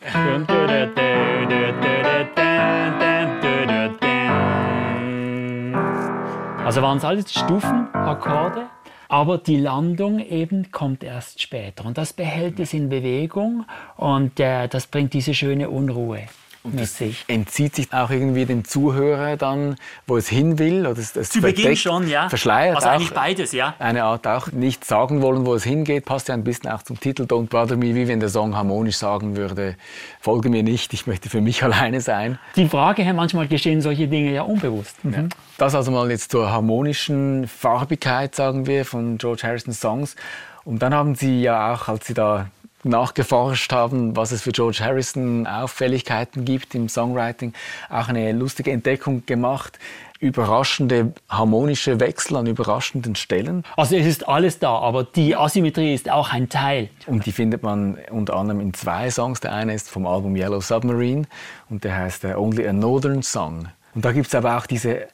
Also 6.64 6.80
waren 6.80 6.98
es 6.98 7.04
alles 7.04 7.32
Stufenakkorde, 7.32 8.66
aber 9.08 9.38
die 9.38 9.58
Landung 9.58 10.20
eben 10.20 10.70
kommt 10.70 11.02
erst 11.02 11.42
später. 11.42 11.84
Und 11.84 11.98
das 11.98 12.12
behält 12.12 12.60
es 12.60 12.72
in 12.72 12.88
Bewegung 12.88 13.64
und 13.96 14.38
äh, 14.38 14.68
das 14.68 14.86
bringt 14.86 15.12
diese 15.12 15.34
schöne 15.34 15.70
Unruhe 15.70 16.28
mit 16.64 16.88
sich. 16.88 17.24
Entzieht 17.28 17.76
sich 17.76 17.92
auch 17.92 18.10
irgendwie 18.10 18.46
dem 18.46 18.64
Zuhörer 18.64 19.36
dann, 19.36 19.76
wo 20.06 20.16
es 20.16 20.28
hin 20.28 20.58
will? 20.58 20.86
Oder 20.86 20.98
es, 20.98 21.14
es 21.14 21.30
Zu 21.30 21.40
Beginn 21.40 21.76
schon, 21.76 22.08
ja. 22.08 22.28
Verschleiert 22.28 22.76
Also 22.76 22.88
auch 22.88 22.92
eigentlich 22.92 23.12
beides, 23.12 23.52
ja. 23.52 23.74
eine 23.78 24.04
Art 24.04 24.26
auch 24.26 24.50
nicht 24.50 24.84
sagen 24.84 25.20
wollen, 25.22 25.44
wo 25.46 25.54
es 25.54 25.64
hingeht, 25.64 26.04
passt 26.04 26.28
ja 26.28 26.34
ein 26.34 26.44
bisschen 26.44 26.70
auch 26.70 26.82
zum 26.82 26.98
Titel 26.98 27.24
Don't 27.24 27.48
Bother 27.48 27.76
Me, 27.76 27.94
wie 27.94 28.08
wenn 28.08 28.20
der 28.20 28.30
Song 28.30 28.56
harmonisch 28.56 28.96
sagen 28.96 29.36
würde, 29.36 29.76
folge 30.20 30.48
mir 30.48 30.62
nicht, 30.62 30.92
ich 30.94 31.06
möchte 31.06 31.28
für 31.28 31.40
mich 31.40 31.62
alleine 31.62 32.00
sein. 32.00 32.38
Die 32.56 32.68
Frage, 32.68 33.02
Herr, 33.02 33.14
manchmal 33.14 33.46
geschehen 33.46 33.80
solche 33.80 34.08
Dinge 34.08 34.32
ja 34.32 34.42
unbewusst. 34.42 35.04
Mhm. 35.04 35.28
Das 35.58 35.74
also 35.74 35.90
mal 35.90 36.10
jetzt 36.10 36.30
zur 36.30 36.50
harmonischen 36.50 37.46
Farbigkeit, 37.46 38.34
sagen 38.34 38.66
wir, 38.66 38.84
von 38.84 39.18
George 39.18 39.42
Harrisons 39.44 39.80
Songs. 39.80 40.16
Und 40.64 40.80
dann 40.80 40.94
haben 40.94 41.14
Sie 41.14 41.42
ja 41.42 41.74
auch, 41.74 41.88
als 41.88 42.06
Sie 42.06 42.14
da 42.14 42.46
nachgeforscht 42.84 43.72
haben, 43.72 44.16
was 44.16 44.32
es 44.32 44.42
für 44.42 44.52
George 44.52 44.78
Harrison 44.80 45.46
Auffälligkeiten 45.46 46.44
gibt 46.44 46.74
im 46.74 46.88
Songwriting, 46.88 47.52
auch 47.90 48.08
eine 48.08 48.32
lustige 48.32 48.70
Entdeckung 48.70 49.26
gemacht. 49.26 49.78
Überraschende 50.20 51.12
harmonische 51.28 52.00
Wechsel 52.00 52.36
an 52.36 52.46
überraschenden 52.46 53.14
Stellen. 53.14 53.62
Also 53.76 53.96
es 53.96 54.06
ist 54.06 54.26
alles 54.26 54.58
da, 54.58 54.78
aber 54.78 55.04
die 55.04 55.36
Asymmetrie 55.36 55.92
ist 55.92 56.10
auch 56.10 56.32
ein 56.32 56.48
Teil. 56.48 56.88
Und 57.06 57.26
die 57.26 57.32
findet 57.32 57.62
man 57.62 57.98
unter 58.10 58.36
anderem 58.36 58.60
in 58.60 58.72
zwei 58.72 59.10
Songs. 59.10 59.40
Der 59.40 59.52
eine 59.52 59.74
ist 59.74 59.90
vom 59.90 60.06
Album 60.06 60.34
Yellow 60.36 60.60
Submarine 60.60 61.26
und 61.68 61.84
der 61.84 61.96
heißt 61.96 62.24
äh, 62.24 62.34
Only 62.34 62.66
a 62.66 62.72
Northern 62.72 63.22
Song. 63.22 63.68
Und 63.94 64.04
da 64.04 64.12
gibt 64.12 64.26
es 64.26 64.34
aber 64.34 64.56
auch 64.56 64.66
diese, 64.66 65.08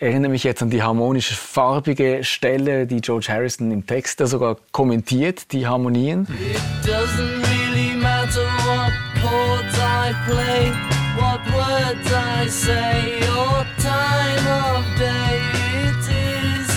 erinnere 0.00 0.30
mich 0.30 0.44
jetzt 0.44 0.62
an 0.62 0.70
die 0.70 0.82
harmonische, 0.82 1.34
farbige 1.34 2.24
Stelle, 2.24 2.86
die 2.86 3.00
George 3.00 3.26
Harrison 3.28 3.70
im 3.70 3.86
Text 3.86 4.20
da 4.20 4.26
sogar 4.26 4.56
kommentiert, 4.72 5.52
die 5.52 5.66
Harmonien. 5.66 6.22
It 6.22 6.56
doesn't 6.88 7.42
really 7.46 7.94
matter 7.96 8.46
what 8.64 8.92
chords 9.22 9.78
I 9.78 10.14
play, 10.26 10.72
what 11.16 11.40
words 11.52 12.10
I 12.10 12.48
say, 12.48 13.20
or 13.36 13.64
time 13.78 14.48
of 14.48 14.84
day 14.98 15.38
it 15.84 16.08
is, 16.08 16.68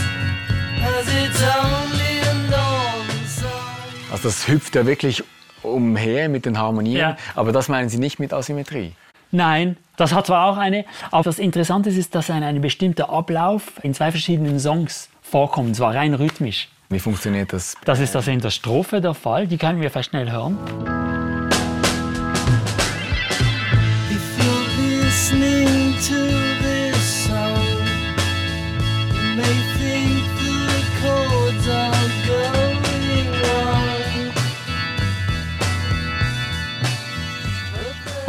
as 0.83 1.07
it's 1.07 1.41
only 1.41 2.19
a 2.29 2.33
northern 2.49 3.27
song. 3.27 3.49
Also 4.11 4.27
das 4.27 4.47
hüpft 4.47 4.75
ja 4.75 4.85
wirklich 4.85 5.23
umher 5.61 6.27
mit 6.27 6.45
den 6.45 6.57
Harmonien, 6.57 6.97
Ja. 6.97 7.17
aber 7.35 7.53
das 7.53 7.69
meinen 7.69 7.87
Sie 7.87 7.97
nicht 7.99 8.19
mit 8.19 8.33
Asymmetrie. 8.33 8.91
Nein, 9.33 9.77
das 9.97 10.13
hat 10.13 10.27
zwar 10.27 10.45
auch 10.45 10.57
eine, 10.57 10.85
aber 11.09 11.23
das 11.23 11.39
Interessante 11.39 11.89
ist, 11.89 12.13
dass 12.13 12.29
ein, 12.29 12.43
ein 12.43 12.61
bestimmter 12.61 13.09
Ablauf 13.09 13.73
in 13.81 13.95
zwei 13.95 14.11
verschiedenen 14.11 14.59
Songs 14.59 15.09
vorkommt, 15.23 15.69
und 15.69 15.73
zwar 15.73 15.95
rein 15.95 16.13
rhythmisch. 16.13 16.69
Wie 16.89 16.99
funktioniert 16.99 17.51
das? 17.51 17.75
Das 17.83 17.99
ist 17.99 18.15
also 18.15 18.29
in 18.29 18.41
der 18.41 18.51
Strophe 18.51 19.01
der 19.01 19.15
Fall, 19.15 19.47
die 19.47 19.57
können 19.57 19.81
wir 19.81 19.89
vielleicht 19.89 20.11
schnell 20.11 20.31
hören. 20.31 21.22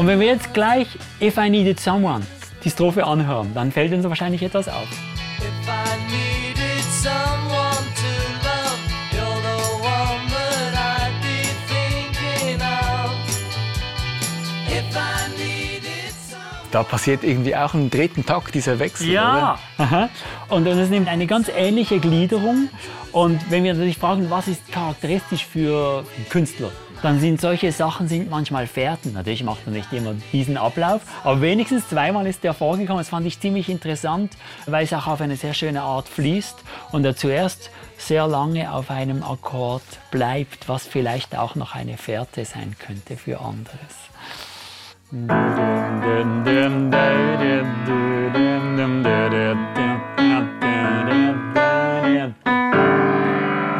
Und 0.04 0.08
wenn 0.08 0.20
wir 0.20 0.26
jetzt 0.26 0.52
gleich 0.52 0.86
If 1.18 1.38
I 1.38 1.48
Needed 1.48 1.80
Someone, 1.80 2.26
die 2.62 2.68
Strophe 2.68 3.06
anhören, 3.06 3.54
dann 3.54 3.72
fällt 3.72 3.90
uns 3.94 4.04
wahrscheinlich 4.04 4.42
etwas 4.42 4.68
auf. 4.68 4.86
If 5.38 5.46
I 5.66 5.96
needed 6.12 6.84
someone 6.92 7.80
to 7.96 8.12
love, 8.44 8.76
you're 9.14 9.40
the 9.40 9.56
one 9.80 10.28
that 10.28 10.74
I'd 10.76 11.14
be 11.22 11.48
thinking 11.72 12.60
of. 12.60 13.12
If 14.68 14.94
I 14.94 15.30
needed 15.38 16.12
someone. 16.28 16.70
Da 16.70 16.82
passiert 16.82 17.24
irgendwie 17.24 17.56
auch 17.56 17.72
im 17.72 17.88
dritten 17.88 18.26
Takt 18.26 18.54
dieser 18.54 18.78
Wechsel, 18.78 19.08
Ja, 19.08 19.58
und 20.50 20.66
es 20.66 20.90
nimmt 20.90 21.08
eine 21.08 21.26
ganz 21.26 21.48
ähnliche 21.48 21.98
Gliederung. 21.98 22.68
Und 23.10 23.40
wenn 23.50 23.64
wir 23.64 23.72
natürlich 23.72 23.96
fragen, 23.96 24.28
was 24.28 24.48
ist 24.48 24.70
charakteristisch 24.70 25.46
für 25.46 26.04
einen 26.14 26.28
Künstler, 26.28 26.72
dann 27.04 27.20
sind 27.20 27.38
solche 27.38 27.70
Sachen 27.70 28.08
sind 28.08 28.30
manchmal 28.30 28.66
Fährten. 28.66 29.12
Natürlich 29.12 29.44
macht 29.44 29.60
er 29.66 29.72
nicht 29.72 29.92
immer 29.92 30.14
diesen 30.32 30.56
Ablauf, 30.56 31.02
aber 31.22 31.42
wenigstens 31.42 31.86
zweimal 31.86 32.26
ist 32.26 32.42
der 32.42 32.54
vorgekommen. 32.54 32.98
Das 32.98 33.10
fand 33.10 33.26
ich 33.26 33.38
ziemlich 33.38 33.68
interessant, 33.68 34.32
weil 34.64 34.84
es 34.84 34.92
auch 34.94 35.06
auf 35.06 35.20
eine 35.20 35.36
sehr 35.36 35.52
schöne 35.52 35.82
Art 35.82 36.08
fließt 36.08 36.56
und 36.92 37.04
er 37.04 37.14
zuerst 37.14 37.70
sehr 37.98 38.26
lange 38.26 38.72
auf 38.72 38.90
einem 38.90 39.22
Akkord 39.22 39.82
bleibt, 40.10 40.66
was 40.66 40.86
vielleicht 40.86 41.36
auch 41.36 41.56
noch 41.56 41.74
eine 41.74 41.98
Fährte 41.98 42.46
sein 42.46 42.74
könnte 42.78 43.18
für 43.18 43.38
anderes. 43.38 43.76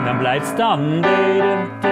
Dann 0.04 0.18
bleibt's 0.18 0.54
da. 0.56 1.83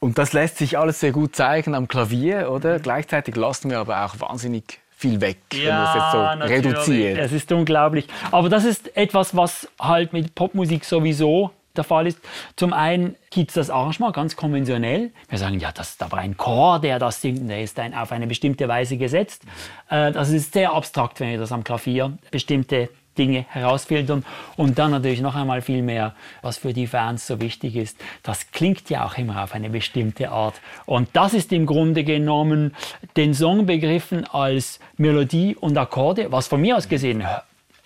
Und 0.00 0.16
das 0.16 0.32
lässt 0.32 0.56
sich 0.56 0.78
alles 0.78 0.98
sehr 0.98 1.12
gut 1.12 1.36
zeigen 1.36 1.74
am 1.74 1.86
Klavier, 1.86 2.50
oder? 2.50 2.78
Gleichzeitig 2.78 3.36
lassen 3.36 3.70
wir 3.70 3.78
aber 3.78 4.04
auch 4.04 4.18
wahnsinnig 4.18 4.80
viel 4.90 5.20
weg, 5.20 5.38
wenn 5.50 5.68
man 5.68 5.84
das 5.84 5.94
jetzt 5.94 6.12
so 6.12 6.54
reduziert. 6.54 7.18
Es 7.18 7.32
ist 7.32 7.52
unglaublich. 7.52 8.06
Aber 8.30 8.48
das 8.48 8.64
ist 8.64 8.96
etwas, 8.96 9.36
was 9.36 9.68
halt 9.78 10.12
mit 10.12 10.34
Popmusik 10.34 10.84
sowieso 10.84 11.50
der 11.76 11.84
Fall 11.84 12.06
ist. 12.06 12.18
Zum 12.56 12.72
einen 12.72 13.16
gibt 13.30 13.50
es 13.50 13.54
das 13.54 13.70
Arrangement 13.70 14.14
ganz 14.14 14.36
konventionell. 14.36 15.10
Wir 15.28 15.38
sagen, 15.38 15.60
ja, 15.60 15.70
das 15.70 15.90
ist 15.90 16.02
aber 16.02 16.18
ein 16.18 16.36
Chor, 16.36 16.80
der 16.80 16.98
das 16.98 17.20
singt, 17.20 17.48
der 17.48 17.62
ist 17.62 17.78
ein, 17.78 17.94
auf 17.94 18.10
eine 18.10 18.26
bestimmte 18.26 18.68
Weise 18.68 18.96
gesetzt. 18.96 19.44
Äh, 19.88 20.12
das 20.12 20.30
ist 20.30 20.52
sehr 20.52 20.72
abstrakt, 20.72 21.20
wenn 21.20 21.30
wir 21.30 21.38
das 21.38 21.52
am 21.52 21.62
Klavier 21.62 22.18
bestimmte 22.30 22.88
Dinge 23.20 23.44
herausfiltern. 23.50 24.24
Und 24.56 24.78
dann 24.78 24.90
natürlich 24.90 25.20
noch 25.20 25.34
einmal 25.36 25.60
viel 25.62 25.82
mehr, 25.82 26.14
was 26.42 26.58
für 26.58 26.72
die 26.72 26.86
Fans 26.86 27.26
so 27.26 27.40
wichtig 27.40 27.76
ist. 27.76 27.96
Das 28.22 28.50
klingt 28.50 28.88
ja 28.90 29.04
auch 29.06 29.16
immer 29.18 29.42
auf 29.44 29.54
eine 29.54 29.70
bestimmte 29.70 30.30
Art. 30.30 30.54
Und 30.86 31.08
das 31.12 31.34
ist 31.34 31.52
im 31.52 31.66
Grunde 31.66 32.02
genommen 32.02 32.74
den 33.16 33.34
Song 33.34 33.66
begriffen 33.66 34.24
als 34.24 34.80
Melodie 34.96 35.54
und 35.54 35.76
Akkorde, 35.78 36.32
was 36.32 36.48
von 36.48 36.60
mir 36.60 36.76
aus 36.76 36.88
gesehen 36.88 37.22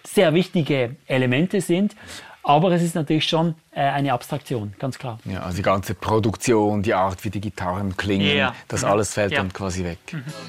sehr 0.07 0.35
wichtige 0.35 0.97
Elemente 1.07 1.61
sind. 1.61 1.97
Aber 2.47 2.71
es 2.73 2.83
ist 2.83 2.95
natürlich 2.95 3.25
schon 3.27 3.55
äh, 3.73 3.81
eine 3.81 4.13
Abstraktion, 4.13 4.75
ganz 4.79 4.99
klar. 4.99 5.19
Ja, 5.25 5.41
also 5.45 5.57
die 5.57 5.63
ganze 5.63 5.95
Produktion, 5.95 6.83
die 6.83 6.93
Art, 6.93 7.25
wie 7.25 7.31
die 7.31 7.41
Gitarren 7.41 7.97
klingen, 7.97 8.37
Ja. 8.37 8.55
das 8.69 8.85
alles 8.85 9.15
fällt 9.15 9.33
Ja. 9.33 9.39
dann 9.39 9.51
quasi 9.51 9.83
weg. 9.83 9.99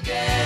Get 0.04 0.45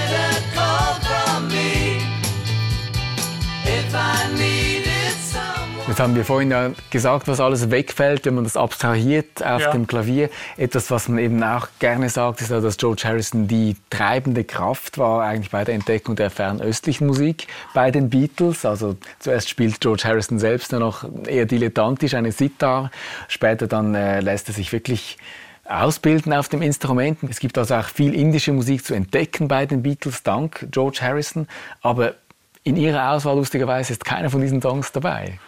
Jetzt 5.91 5.99
haben 5.99 6.15
wir 6.15 6.25
vorhin 6.25 6.53
ja 6.53 6.71
gesagt, 6.91 7.27
was 7.27 7.41
alles 7.41 7.73
wegfällt, 7.73 8.25
wenn 8.25 8.37
man 8.37 8.45
das 8.45 8.57
abstrahiert 8.57 9.45
auf 9.45 9.61
Ja. 9.61 9.73
dem 9.73 9.89
Klavier. 9.89 10.31
Etwas, 10.57 10.89
was 10.93 11.09
man 11.09 11.19
eben 11.19 11.43
auch 11.43 11.67
gerne 11.81 12.09
sagt, 12.09 12.41
ist 12.43 12.53
ja, 12.53 12.61
dass 12.61 12.77
George 12.77 13.03
Harrison 13.07 13.49
die 13.49 13.75
treibende 13.91 14.45
Kraft 14.45 14.99
war 14.99 15.25
eigentlich 15.25 15.51
bei 15.51 15.65
der 15.65 15.75
Entdeckung 15.75 16.15
der 16.15 16.31
fernöstlichen 16.31 17.09
Musik 17.09 17.49
bei 17.75 17.91
den 17.91 18.09
Beatles. 18.09 18.65
Also 18.65 18.97
zuerst 19.19 19.49
spielt 19.49 19.81
George 19.81 20.05
Harrison 20.05 20.39
selbst 20.39 20.71
nur 20.71 20.81
noch 20.81 21.05
eher 21.27 21.47
dilettantisch 21.47 22.15
eine 22.15 22.31
Sitar, 22.31 22.93
später 23.27 23.67
dann 23.67 23.97
äh, 23.97 24.21
lässt 24.21 24.47
er 24.47 24.55
sich 24.55 24.73
wirklich 24.73 25.19
ausbilden 25.65 26.33
auf 26.33 26.49
dem 26.49 26.63
Instrument. 26.63 27.19
Es 27.29 27.41
gibt 27.41 27.59
also 27.59 27.75
auch 27.75 27.89
viel 27.89 28.15
indische 28.15 28.53
Musik 28.53 28.85
zu 28.85 28.95
entdecken 28.95 29.49
bei 29.49 29.67
den 29.67 29.83
Beatles 29.83 30.23
dank 30.23 30.69
George 30.71 31.01
Harrison, 31.03 31.49
aber 31.83 32.15
in 32.63 32.77
ihrer 32.77 33.11
Auswahl 33.11 33.35
lustigerweise 33.35 33.93
ist 33.93 34.05
keiner 34.05 34.31
von 34.31 34.41
diesen 34.41 34.63
Songs 34.63 34.93
dabei. 34.93 35.41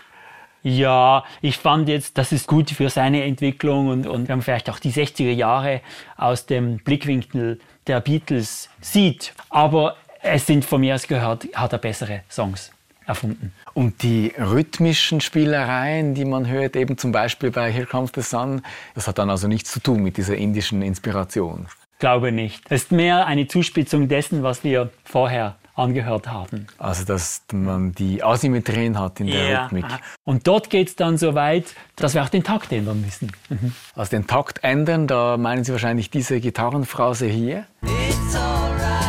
Ja, 0.62 1.24
ich 1.40 1.58
fand 1.58 1.88
jetzt, 1.88 2.18
das 2.18 2.30
ist 2.30 2.46
gut 2.46 2.70
für 2.70 2.88
seine 2.88 3.24
Entwicklung 3.24 3.88
und, 3.88 4.06
und 4.06 4.28
wenn 4.28 4.38
man 4.38 4.42
vielleicht 4.42 4.70
auch 4.70 4.78
die 4.78 4.92
60er 4.92 5.32
Jahre 5.32 5.80
aus 6.16 6.46
dem 6.46 6.78
Blickwinkel 6.78 7.58
der 7.86 8.00
Beatles 8.00 8.68
sieht. 8.80 9.34
Aber 9.48 9.96
es 10.22 10.46
sind 10.46 10.64
von 10.64 10.80
mir 10.80 10.94
aus 10.94 11.08
gehört, 11.08 11.48
hat 11.54 11.72
er 11.72 11.78
bessere 11.78 12.22
Songs 12.30 12.70
erfunden. 13.06 13.52
Und 13.74 14.02
die 14.02 14.32
rhythmischen 14.38 15.20
Spielereien, 15.20 16.14
die 16.14 16.24
man 16.24 16.46
hört, 16.46 16.76
eben 16.76 16.96
zum 16.96 17.10
Beispiel 17.10 17.50
bei 17.50 17.72
Here 17.72 17.86
Comes 17.86 18.12
the 18.14 18.22
Sun, 18.22 18.62
das 18.94 19.08
hat 19.08 19.18
dann 19.18 19.30
also 19.30 19.48
nichts 19.48 19.72
zu 19.72 19.80
tun 19.80 20.02
mit 20.02 20.16
dieser 20.16 20.36
indischen 20.36 20.82
Inspiration. 20.82 21.66
Glaube 21.98 22.32
nicht. 22.32 22.64
Es 22.68 22.84
ist 22.84 22.92
mehr 22.92 23.26
eine 23.26 23.46
Zuspitzung 23.46 24.08
dessen, 24.08 24.42
was 24.42 24.64
wir 24.64 24.90
vorher 25.04 25.56
angehört 25.74 26.28
haben. 26.28 26.66
Also, 26.78 27.04
dass 27.04 27.42
man 27.52 27.92
die 27.92 28.22
Asymmetrien 28.22 28.98
hat 28.98 29.20
in 29.20 29.28
der 29.28 29.48
ja. 29.48 29.62
Rhythmik. 29.64 29.86
Und 30.24 30.46
dort 30.46 30.70
geht 30.70 30.88
es 30.88 30.96
dann 30.96 31.16
so 31.16 31.34
weit, 31.34 31.74
dass 31.96 32.14
wir 32.14 32.22
auch 32.22 32.28
den 32.28 32.44
Takt 32.44 32.72
ändern 32.72 33.00
müssen. 33.00 33.32
Mhm. 33.48 33.72
Also 33.94 34.10
den 34.10 34.26
Takt 34.26 34.62
ändern, 34.62 35.06
da 35.06 35.36
meinen 35.36 35.64
Sie 35.64 35.72
wahrscheinlich 35.72 36.10
diese 36.10 36.40
Gitarrenphrase 36.40 37.26
hier. 37.26 37.66
It's 37.82 38.36
alright. 38.36 39.02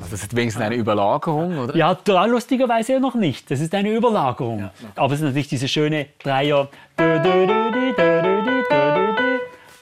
Also, 0.00 0.10
das 0.10 0.22
ist 0.22 0.34
wenigstens 0.34 0.64
eine 0.64 0.74
Überlagerung, 0.74 1.58
oder? 1.58 1.76
Ja, 1.76 1.94
da 1.94 2.24
lustigerweise 2.24 2.98
noch 2.98 3.14
nicht. 3.14 3.50
Das 3.50 3.60
ist 3.60 3.74
eine 3.74 3.90
Überlagerung. 3.90 4.60
Ja, 4.60 4.72
okay. 4.80 4.92
Aber 4.96 5.14
es 5.14 5.20
ist 5.20 5.26
natürlich 5.26 5.48
diese 5.48 5.68
schöne 5.68 6.06
Dreier. 6.18 6.68
Dö, 6.98 7.22
dö, 7.22 7.46
dö, 7.46 8.17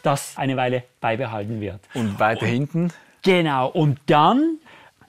das 0.07 0.39
eine 0.39 0.57
Weile 0.57 0.85
beibehalten 1.01 1.61
wird. 1.61 1.81
Und 1.95 2.21
weiter 2.21 2.47
hinten. 2.47 2.93
Genau. 3.23 3.69
Und 3.69 3.99
dann, 4.07 4.59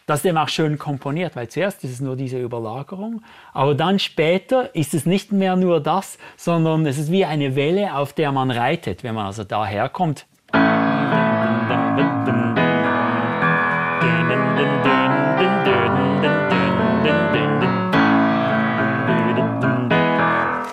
das 0.07 0.19
ist 0.21 0.25
eben 0.25 0.37
auch 0.37 0.49
schön 0.49 0.79
komponiert, 0.79 1.35
weil 1.35 1.47
zuerst 1.49 1.83
ist 1.83 1.91
es 1.91 2.01
nur 2.01 2.15
diese 2.15 2.41
Überlagerung, 2.41 3.21
aber 3.53 3.75
dann 3.75 3.99
später 3.99 4.73
ist 4.75 4.95
es 4.95 5.05
nicht 5.05 5.31
mehr 5.31 5.55
nur 5.55 5.81
das, 5.81 6.17
sondern 6.35 6.85
es 6.87 6.97
ist 6.97 7.11
wie 7.11 7.25
eine 7.25 7.55
Welle, 7.55 7.95
auf 7.95 8.13
der 8.13 8.31
man 8.31 8.49
reitet, 8.49 9.03
wenn 9.03 9.13
man 9.13 9.27
also 9.27 9.43
daherkommt. 9.43 10.25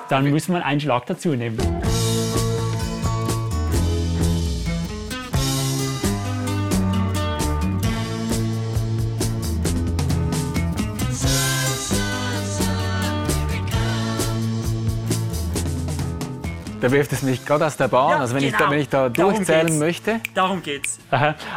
Dann 0.09 0.31
muss 0.31 0.49
man 0.49 0.63
einen 0.63 0.81
Schlag 0.81 1.07
dazu 1.07 1.31
nehmen. 1.31 1.59
Da 16.85 16.93
wirft 16.93 17.15
es 17.15 17.23
mich 17.23 17.47
gerade 17.47 17.65
aus 17.65 17.79
der 17.79 17.89
Bahn. 17.89 18.11
Ja, 18.11 18.19
also 18.19 18.35
wenn, 18.35 18.45
ich 18.45 18.53
genau. 18.53 18.67
da, 18.67 18.71
wenn 18.71 18.79
ich 18.79 18.91
da 18.91 19.09
Darum 19.09 19.37
durchzählen 19.37 19.69
geht's. 19.69 19.79
möchte. 19.79 20.21
Darum 20.35 20.63
geht's. 20.63 20.99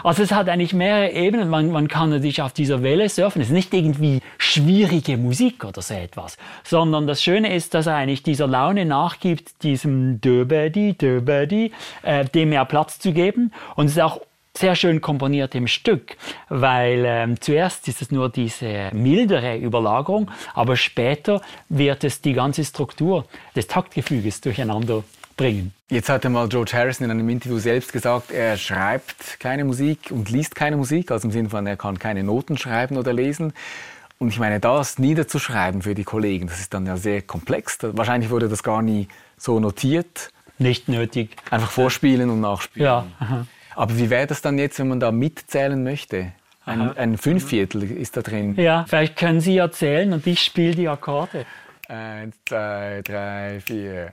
Also 0.02 0.24
es 0.24 0.32
hat 0.32 0.48
eigentlich 0.48 0.72
mehrere 0.72 1.12
Ebenen. 1.12 1.50
Man, 1.50 1.70
man 1.70 1.90
kann 1.90 2.12
natürlich 2.12 2.42
auf 2.42 2.54
dieser 2.54 2.82
Welle 2.82 3.10
surfen. 3.10 3.42
Es 3.42 3.50
ist 3.50 3.54
nicht 3.54 3.74
irgendwie 3.74 4.22
schwierige 4.38 5.18
Musik 5.18 5.66
oder 5.66 5.82
so 5.82 5.96
etwas, 5.96 6.38
sondern 6.64 7.08
das 7.08 7.22
Schöne 7.22 7.54
ist, 7.54 7.74
dass 7.74 7.88
er 7.88 7.96
eigentlich 7.96 8.24
dieser 8.24 8.48
Laune 8.48 8.86
nachgibt, 8.86 9.64
diesem 9.64 10.22
Döbedi, 10.22 10.94
Döbedi, 10.94 11.74
äh, 12.04 12.24
dem 12.24 12.48
mehr 12.48 12.64
Platz 12.64 12.98
zu 13.00 13.12
geben. 13.12 13.52
Und 13.76 13.88
es 13.88 13.98
ist 13.98 14.02
auch 14.02 14.22
sehr 14.58 14.76
schön 14.76 15.02
komponiert 15.02 15.56
im 15.56 15.68
Stück, 15.68 16.16
weil 16.48 17.04
ähm, 17.06 17.42
zuerst 17.42 17.88
ist 17.90 18.02
es 18.02 18.12
nur 18.12 18.30
diese 18.30 18.92
mildere 18.94 19.58
Überlagerung, 19.58 20.32
aber 20.54 20.78
später 20.78 21.42
wird 21.68 22.06
es 22.06 22.22
die 22.22 22.34
ganze 22.34 22.64
Struktur 22.64 23.26
des 23.56 23.68
Taktgefüges 23.68 24.40
durcheinander 24.42 25.04
bringen. 25.38 25.74
Jetzt 25.90 26.10
hat 26.10 26.26
einmal 26.26 26.50
George 26.50 26.72
Harrison 26.74 27.06
in 27.06 27.12
einem 27.12 27.30
Interview 27.30 27.60
selbst 27.60 27.94
gesagt, 27.94 28.32
er 28.32 28.58
schreibt 28.58 29.40
keine 29.40 29.64
Musik 29.64 30.10
und 30.10 30.30
liest 30.30 30.56
keine 30.56 30.76
Musik, 30.76 31.12
also 31.12 31.28
im 31.28 31.32
Sinne 31.32 31.50
von, 31.50 31.66
er 31.66 31.78
kann 31.78 31.98
keine 31.98 32.24
Noten 32.24 32.58
schreiben 32.58 32.98
oder 32.98 33.14
lesen. 33.14 33.54
Und 34.20 34.30
ich 34.30 34.40
meine, 34.40 34.60
das 34.60 34.98
niederzuschreiben 34.98 35.84
für 35.84 35.96
die 35.96 36.04
Kollegen, 36.04 36.48
das 36.48 36.60
ist 36.60 36.74
dann 36.74 36.86
ja 36.86 36.98
sehr 36.98 37.22
komplex. 37.22 37.78
Wahrscheinlich 37.82 38.32
wurde 38.32 38.50
das 38.50 38.64
gar 38.64 38.82
nie 38.82 39.08
so 39.38 39.60
notiert. 39.60 40.32
Nicht 40.58 40.90
nötig. 40.90 41.38
Einfach 41.52 41.70
vorspielen 41.70 42.30
und 42.30 42.42
nachspielen. 42.42 42.86
Ja. 42.86 43.06
aha. 43.20 43.46
Aber 43.76 43.98
wie 43.98 44.10
wäre 44.10 44.26
das 44.26 44.42
dann 44.42 44.58
jetzt, 44.58 44.80
wenn 44.80 44.88
man 44.88 45.00
da 45.00 45.12
mitzählen 45.12 45.82
möchte? 45.84 46.32
Ein, 46.66 46.98
ein 46.98 47.18
Fünfviertel 47.18 47.84
ist 47.84 48.18
da 48.18 48.22
drin. 48.22 48.56
Ja, 48.58 48.86
vielleicht 48.90 49.16
können 49.16 49.40
Sie 49.40 49.58
erzählen 49.58 50.12
und 50.12 50.28
ich 50.28 50.42
spiele 50.42 50.76
die 50.76 50.90
Akkorde. 50.90 51.46
Eins, 51.88 52.36
zwei, 52.46 53.02
drei, 53.06 53.62
vier. 53.62 54.12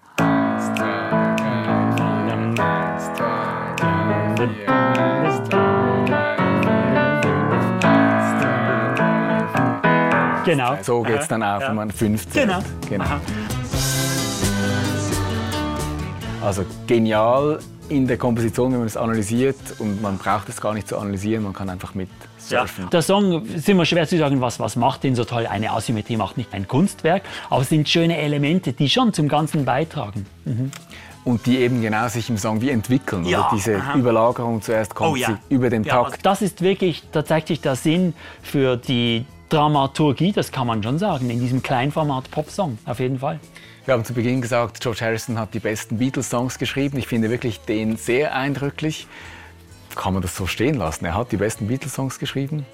Genau. 10.45 10.77
So 10.83 11.03
geht 11.03 11.21
es 11.21 11.29
dann 11.29 11.43
auch, 11.43 11.61
ja. 11.61 11.69
wenn 11.69 11.77
man 11.77 11.91
15 11.91 12.47
Genau. 12.47 12.59
genau. 12.89 13.05
Also 16.43 16.65
genial 16.87 17.59
in 17.89 18.07
der 18.07 18.17
Komposition, 18.17 18.73
wenn 18.73 18.79
man 18.79 18.87
es 18.87 18.97
analysiert 18.97 19.57
und 19.79 20.01
man 20.01 20.19
braucht 20.19 20.49
es 20.49 20.61
gar 20.61 20.75
nicht 20.75 20.89
zu 20.89 20.97
analysieren, 20.99 21.43
man 21.45 21.53
kann 21.53 21.69
einfach 21.69 21.95
mit 21.95 22.09
surfen. 22.39 22.89
Der 22.91 23.03
Song, 23.03 23.45
ist 23.47 23.69
immer 23.69 23.85
schwer 23.85 24.07
zu 24.09 24.17
sagen, 24.19 24.41
was, 24.41 24.59
was 24.61 24.77
macht 24.77 25.03
den 25.05 25.15
so 25.15 25.25
toll. 25.25 25.47
Eine 25.47 25.71
Asymmetrie 25.73 26.17
macht 26.17 26.37
nicht 26.37 26.53
ein 26.55 26.67
Kunstwerk, 26.69 27.23
aber 27.51 27.63
es 27.63 27.69
sind 27.69 27.89
schöne 27.89 28.17
Elemente, 28.19 28.73
die 28.73 28.89
schon 28.89 29.13
zum 29.13 29.29
Ganzen 29.29 29.65
beitragen. 29.65 30.27
Und 31.25 31.47
die 31.47 31.59
eben 31.59 31.81
genau 31.81 32.07
sich 32.09 32.29
im 32.29 32.37
Song 32.37 32.61
wie 32.61 32.71
entwickeln. 32.71 33.25
Ja, 33.25 33.41
oder? 33.41 33.49
Diese 33.55 33.77
aha. 33.77 33.95
Überlagerung 33.99 34.61
zuerst 34.61 34.95
kommt 34.95 35.13
Oh 35.13 35.17
ja. 35.17 35.29
sie 35.49 35.55
über 35.55 35.71
den 35.71 35.83
Ja, 35.85 35.95
Takt. 35.95 36.07
also 36.13 36.19
das 36.23 36.43
ist 36.43 36.61
wirklich, 36.61 37.03
da 37.13 37.25
zeigt 37.25 37.49
sich 37.49 37.61
der 37.63 37.77
Sinn 37.77 38.13
für 38.43 38.77
die 38.77 39.25
Dramaturgie, 39.49 40.33
das 40.33 40.51
kann 40.51 40.67
man 40.67 40.83
schon 40.83 40.99
sagen, 40.99 41.31
in 41.31 41.41
diesem 41.41 41.63
Kleinformat 41.63 42.31
Popsong, 42.31 42.79
auf 42.87 42.99
jeden 42.99 43.19
Fall. 43.19 43.41
Wir 43.85 43.95
haben 43.95 44.05
zu 44.05 44.15
Beginn 44.15 44.41
gesagt, 44.41 44.81
George 44.81 45.01
Harrison 45.03 45.39
hat 45.39 45.53
die 45.53 45.59
besten 45.59 45.99
Beatles-Songs 45.99 46.59
geschrieben. 46.59 46.97
Ich 46.99 47.07
finde 47.07 47.29
wirklich 47.31 47.61
den 47.61 47.97
sehr 47.97 48.35
eindrücklich. 48.35 49.07
Kann 49.95 50.15
man 50.15 50.23
das 50.23 50.35
so 50.35 50.47
stehen 50.47 50.77
lassen? 50.77 51.05
Er 51.05 51.15
hat 51.15 51.33
die 51.33 51.37
besten 51.37 51.69
Beatles-Songs 51.69 52.19
geschrieben, 52.19 52.65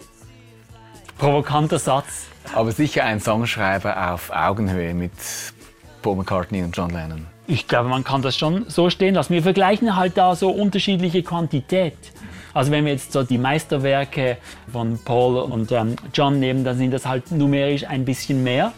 Provokanter 1.19 1.79
Satz. 1.79 2.29
aber 2.55 2.73
sicher 2.73 3.05
ein 3.05 3.21
Songschreiber 3.21 4.13
auf 4.13 4.31
Augenhöhe 4.31 4.95
mit 4.95 5.13
Paul 6.01 6.17
McCartney 6.17 6.63
und 6.63 6.75
John 6.75 6.91
Lennon. 6.91 7.27
Ich 7.47 7.69
glaube, 7.69 7.89
man 7.91 8.05
kann 8.05 8.23
das 8.23 8.39
schon 8.39 8.65
so 8.69 8.89
stehen 8.89 9.15
lassen. 9.17 9.35
Wir 9.35 9.43
vergleichen 9.43 9.97
halt 9.97 10.17
da 10.17 10.35
so 10.35 10.51
unterschiedliche 10.51 11.23
Quantität. 11.23 11.97
Also 12.55 12.71
wenn 12.71 12.85
wir 12.85 12.93
jetzt 12.93 13.13
so 13.13 13.23
die 13.23 13.39
Meisterwerke 13.39 14.39
von 14.71 14.99
Paul 15.05 15.37
und 15.39 15.73
ähm, 15.73 15.97
John 16.13 16.41
nehmen, 16.41 16.65
dann 16.65 16.77
sind 16.77 16.93
das 16.93 17.07
halt 17.07 17.31
numerisch 17.31 17.85
ein 17.85 18.05
bisschen 18.05 18.43
mehr 18.43 18.73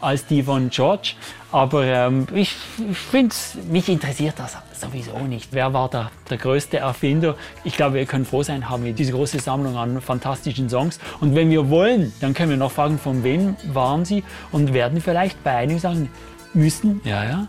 als 0.00 0.26
die 0.26 0.42
von 0.42 0.70
George. 0.70 1.14
Aber 1.52 1.84
ähm, 1.84 2.26
ich, 2.34 2.54
ich 2.90 2.98
finde, 2.98 3.34
mich 3.70 3.88
interessiert 3.88 4.34
das 4.36 4.56
sowieso 4.78 5.18
nicht. 5.20 5.48
Wer 5.52 5.72
war 5.72 5.88
da 5.88 6.10
der 6.28 6.38
größte 6.38 6.78
Erfinder? 6.78 7.36
Ich 7.64 7.76
glaube, 7.76 7.94
wir 7.94 8.06
können 8.06 8.26
froh 8.26 8.42
sein, 8.42 8.68
haben 8.68 8.84
wir 8.84 8.92
diese 8.92 9.12
große 9.12 9.38
Sammlung 9.38 9.76
an 9.76 10.00
fantastischen 10.00 10.68
Songs. 10.68 10.98
Und 11.20 11.34
wenn 11.34 11.50
wir 11.50 11.70
wollen, 11.70 12.12
dann 12.20 12.34
können 12.34 12.50
wir 12.50 12.56
noch 12.56 12.72
fragen, 12.72 12.98
von 12.98 13.24
wem 13.24 13.56
waren 13.72 14.04
sie? 14.04 14.22
Und 14.52 14.74
werden 14.74 15.00
vielleicht 15.00 15.42
bei 15.42 15.56
einigen 15.56 15.80
sagen 15.80 16.10
müssen, 16.52 17.00
ja, 17.04 17.24
ja, 17.24 17.46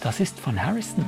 das 0.00 0.20
ist 0.20 0.38
von 0.38 0.62
Harrison. 0.62 1.04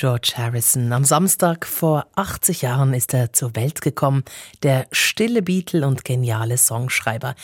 George 0.00 0.32
Harrison. 0.38 0.92
Am 0.94 1.04
Samstag 1.04 1.66
vor 1.66 2.06
80 2.16 2.62
Jahren 2.62 2.94
ist 2.94 3.12
er 3.12 3.34
zur 3.34 3.54
Welt 3.54 3.82
gekommen, 3.82 4.24
der 4.62 4.86
stille 4.92 5.42
Beatle 5.42 5.86
und 5.86 6.06
geniale 6.06 6.56
Songschreiber. 6.56 7.34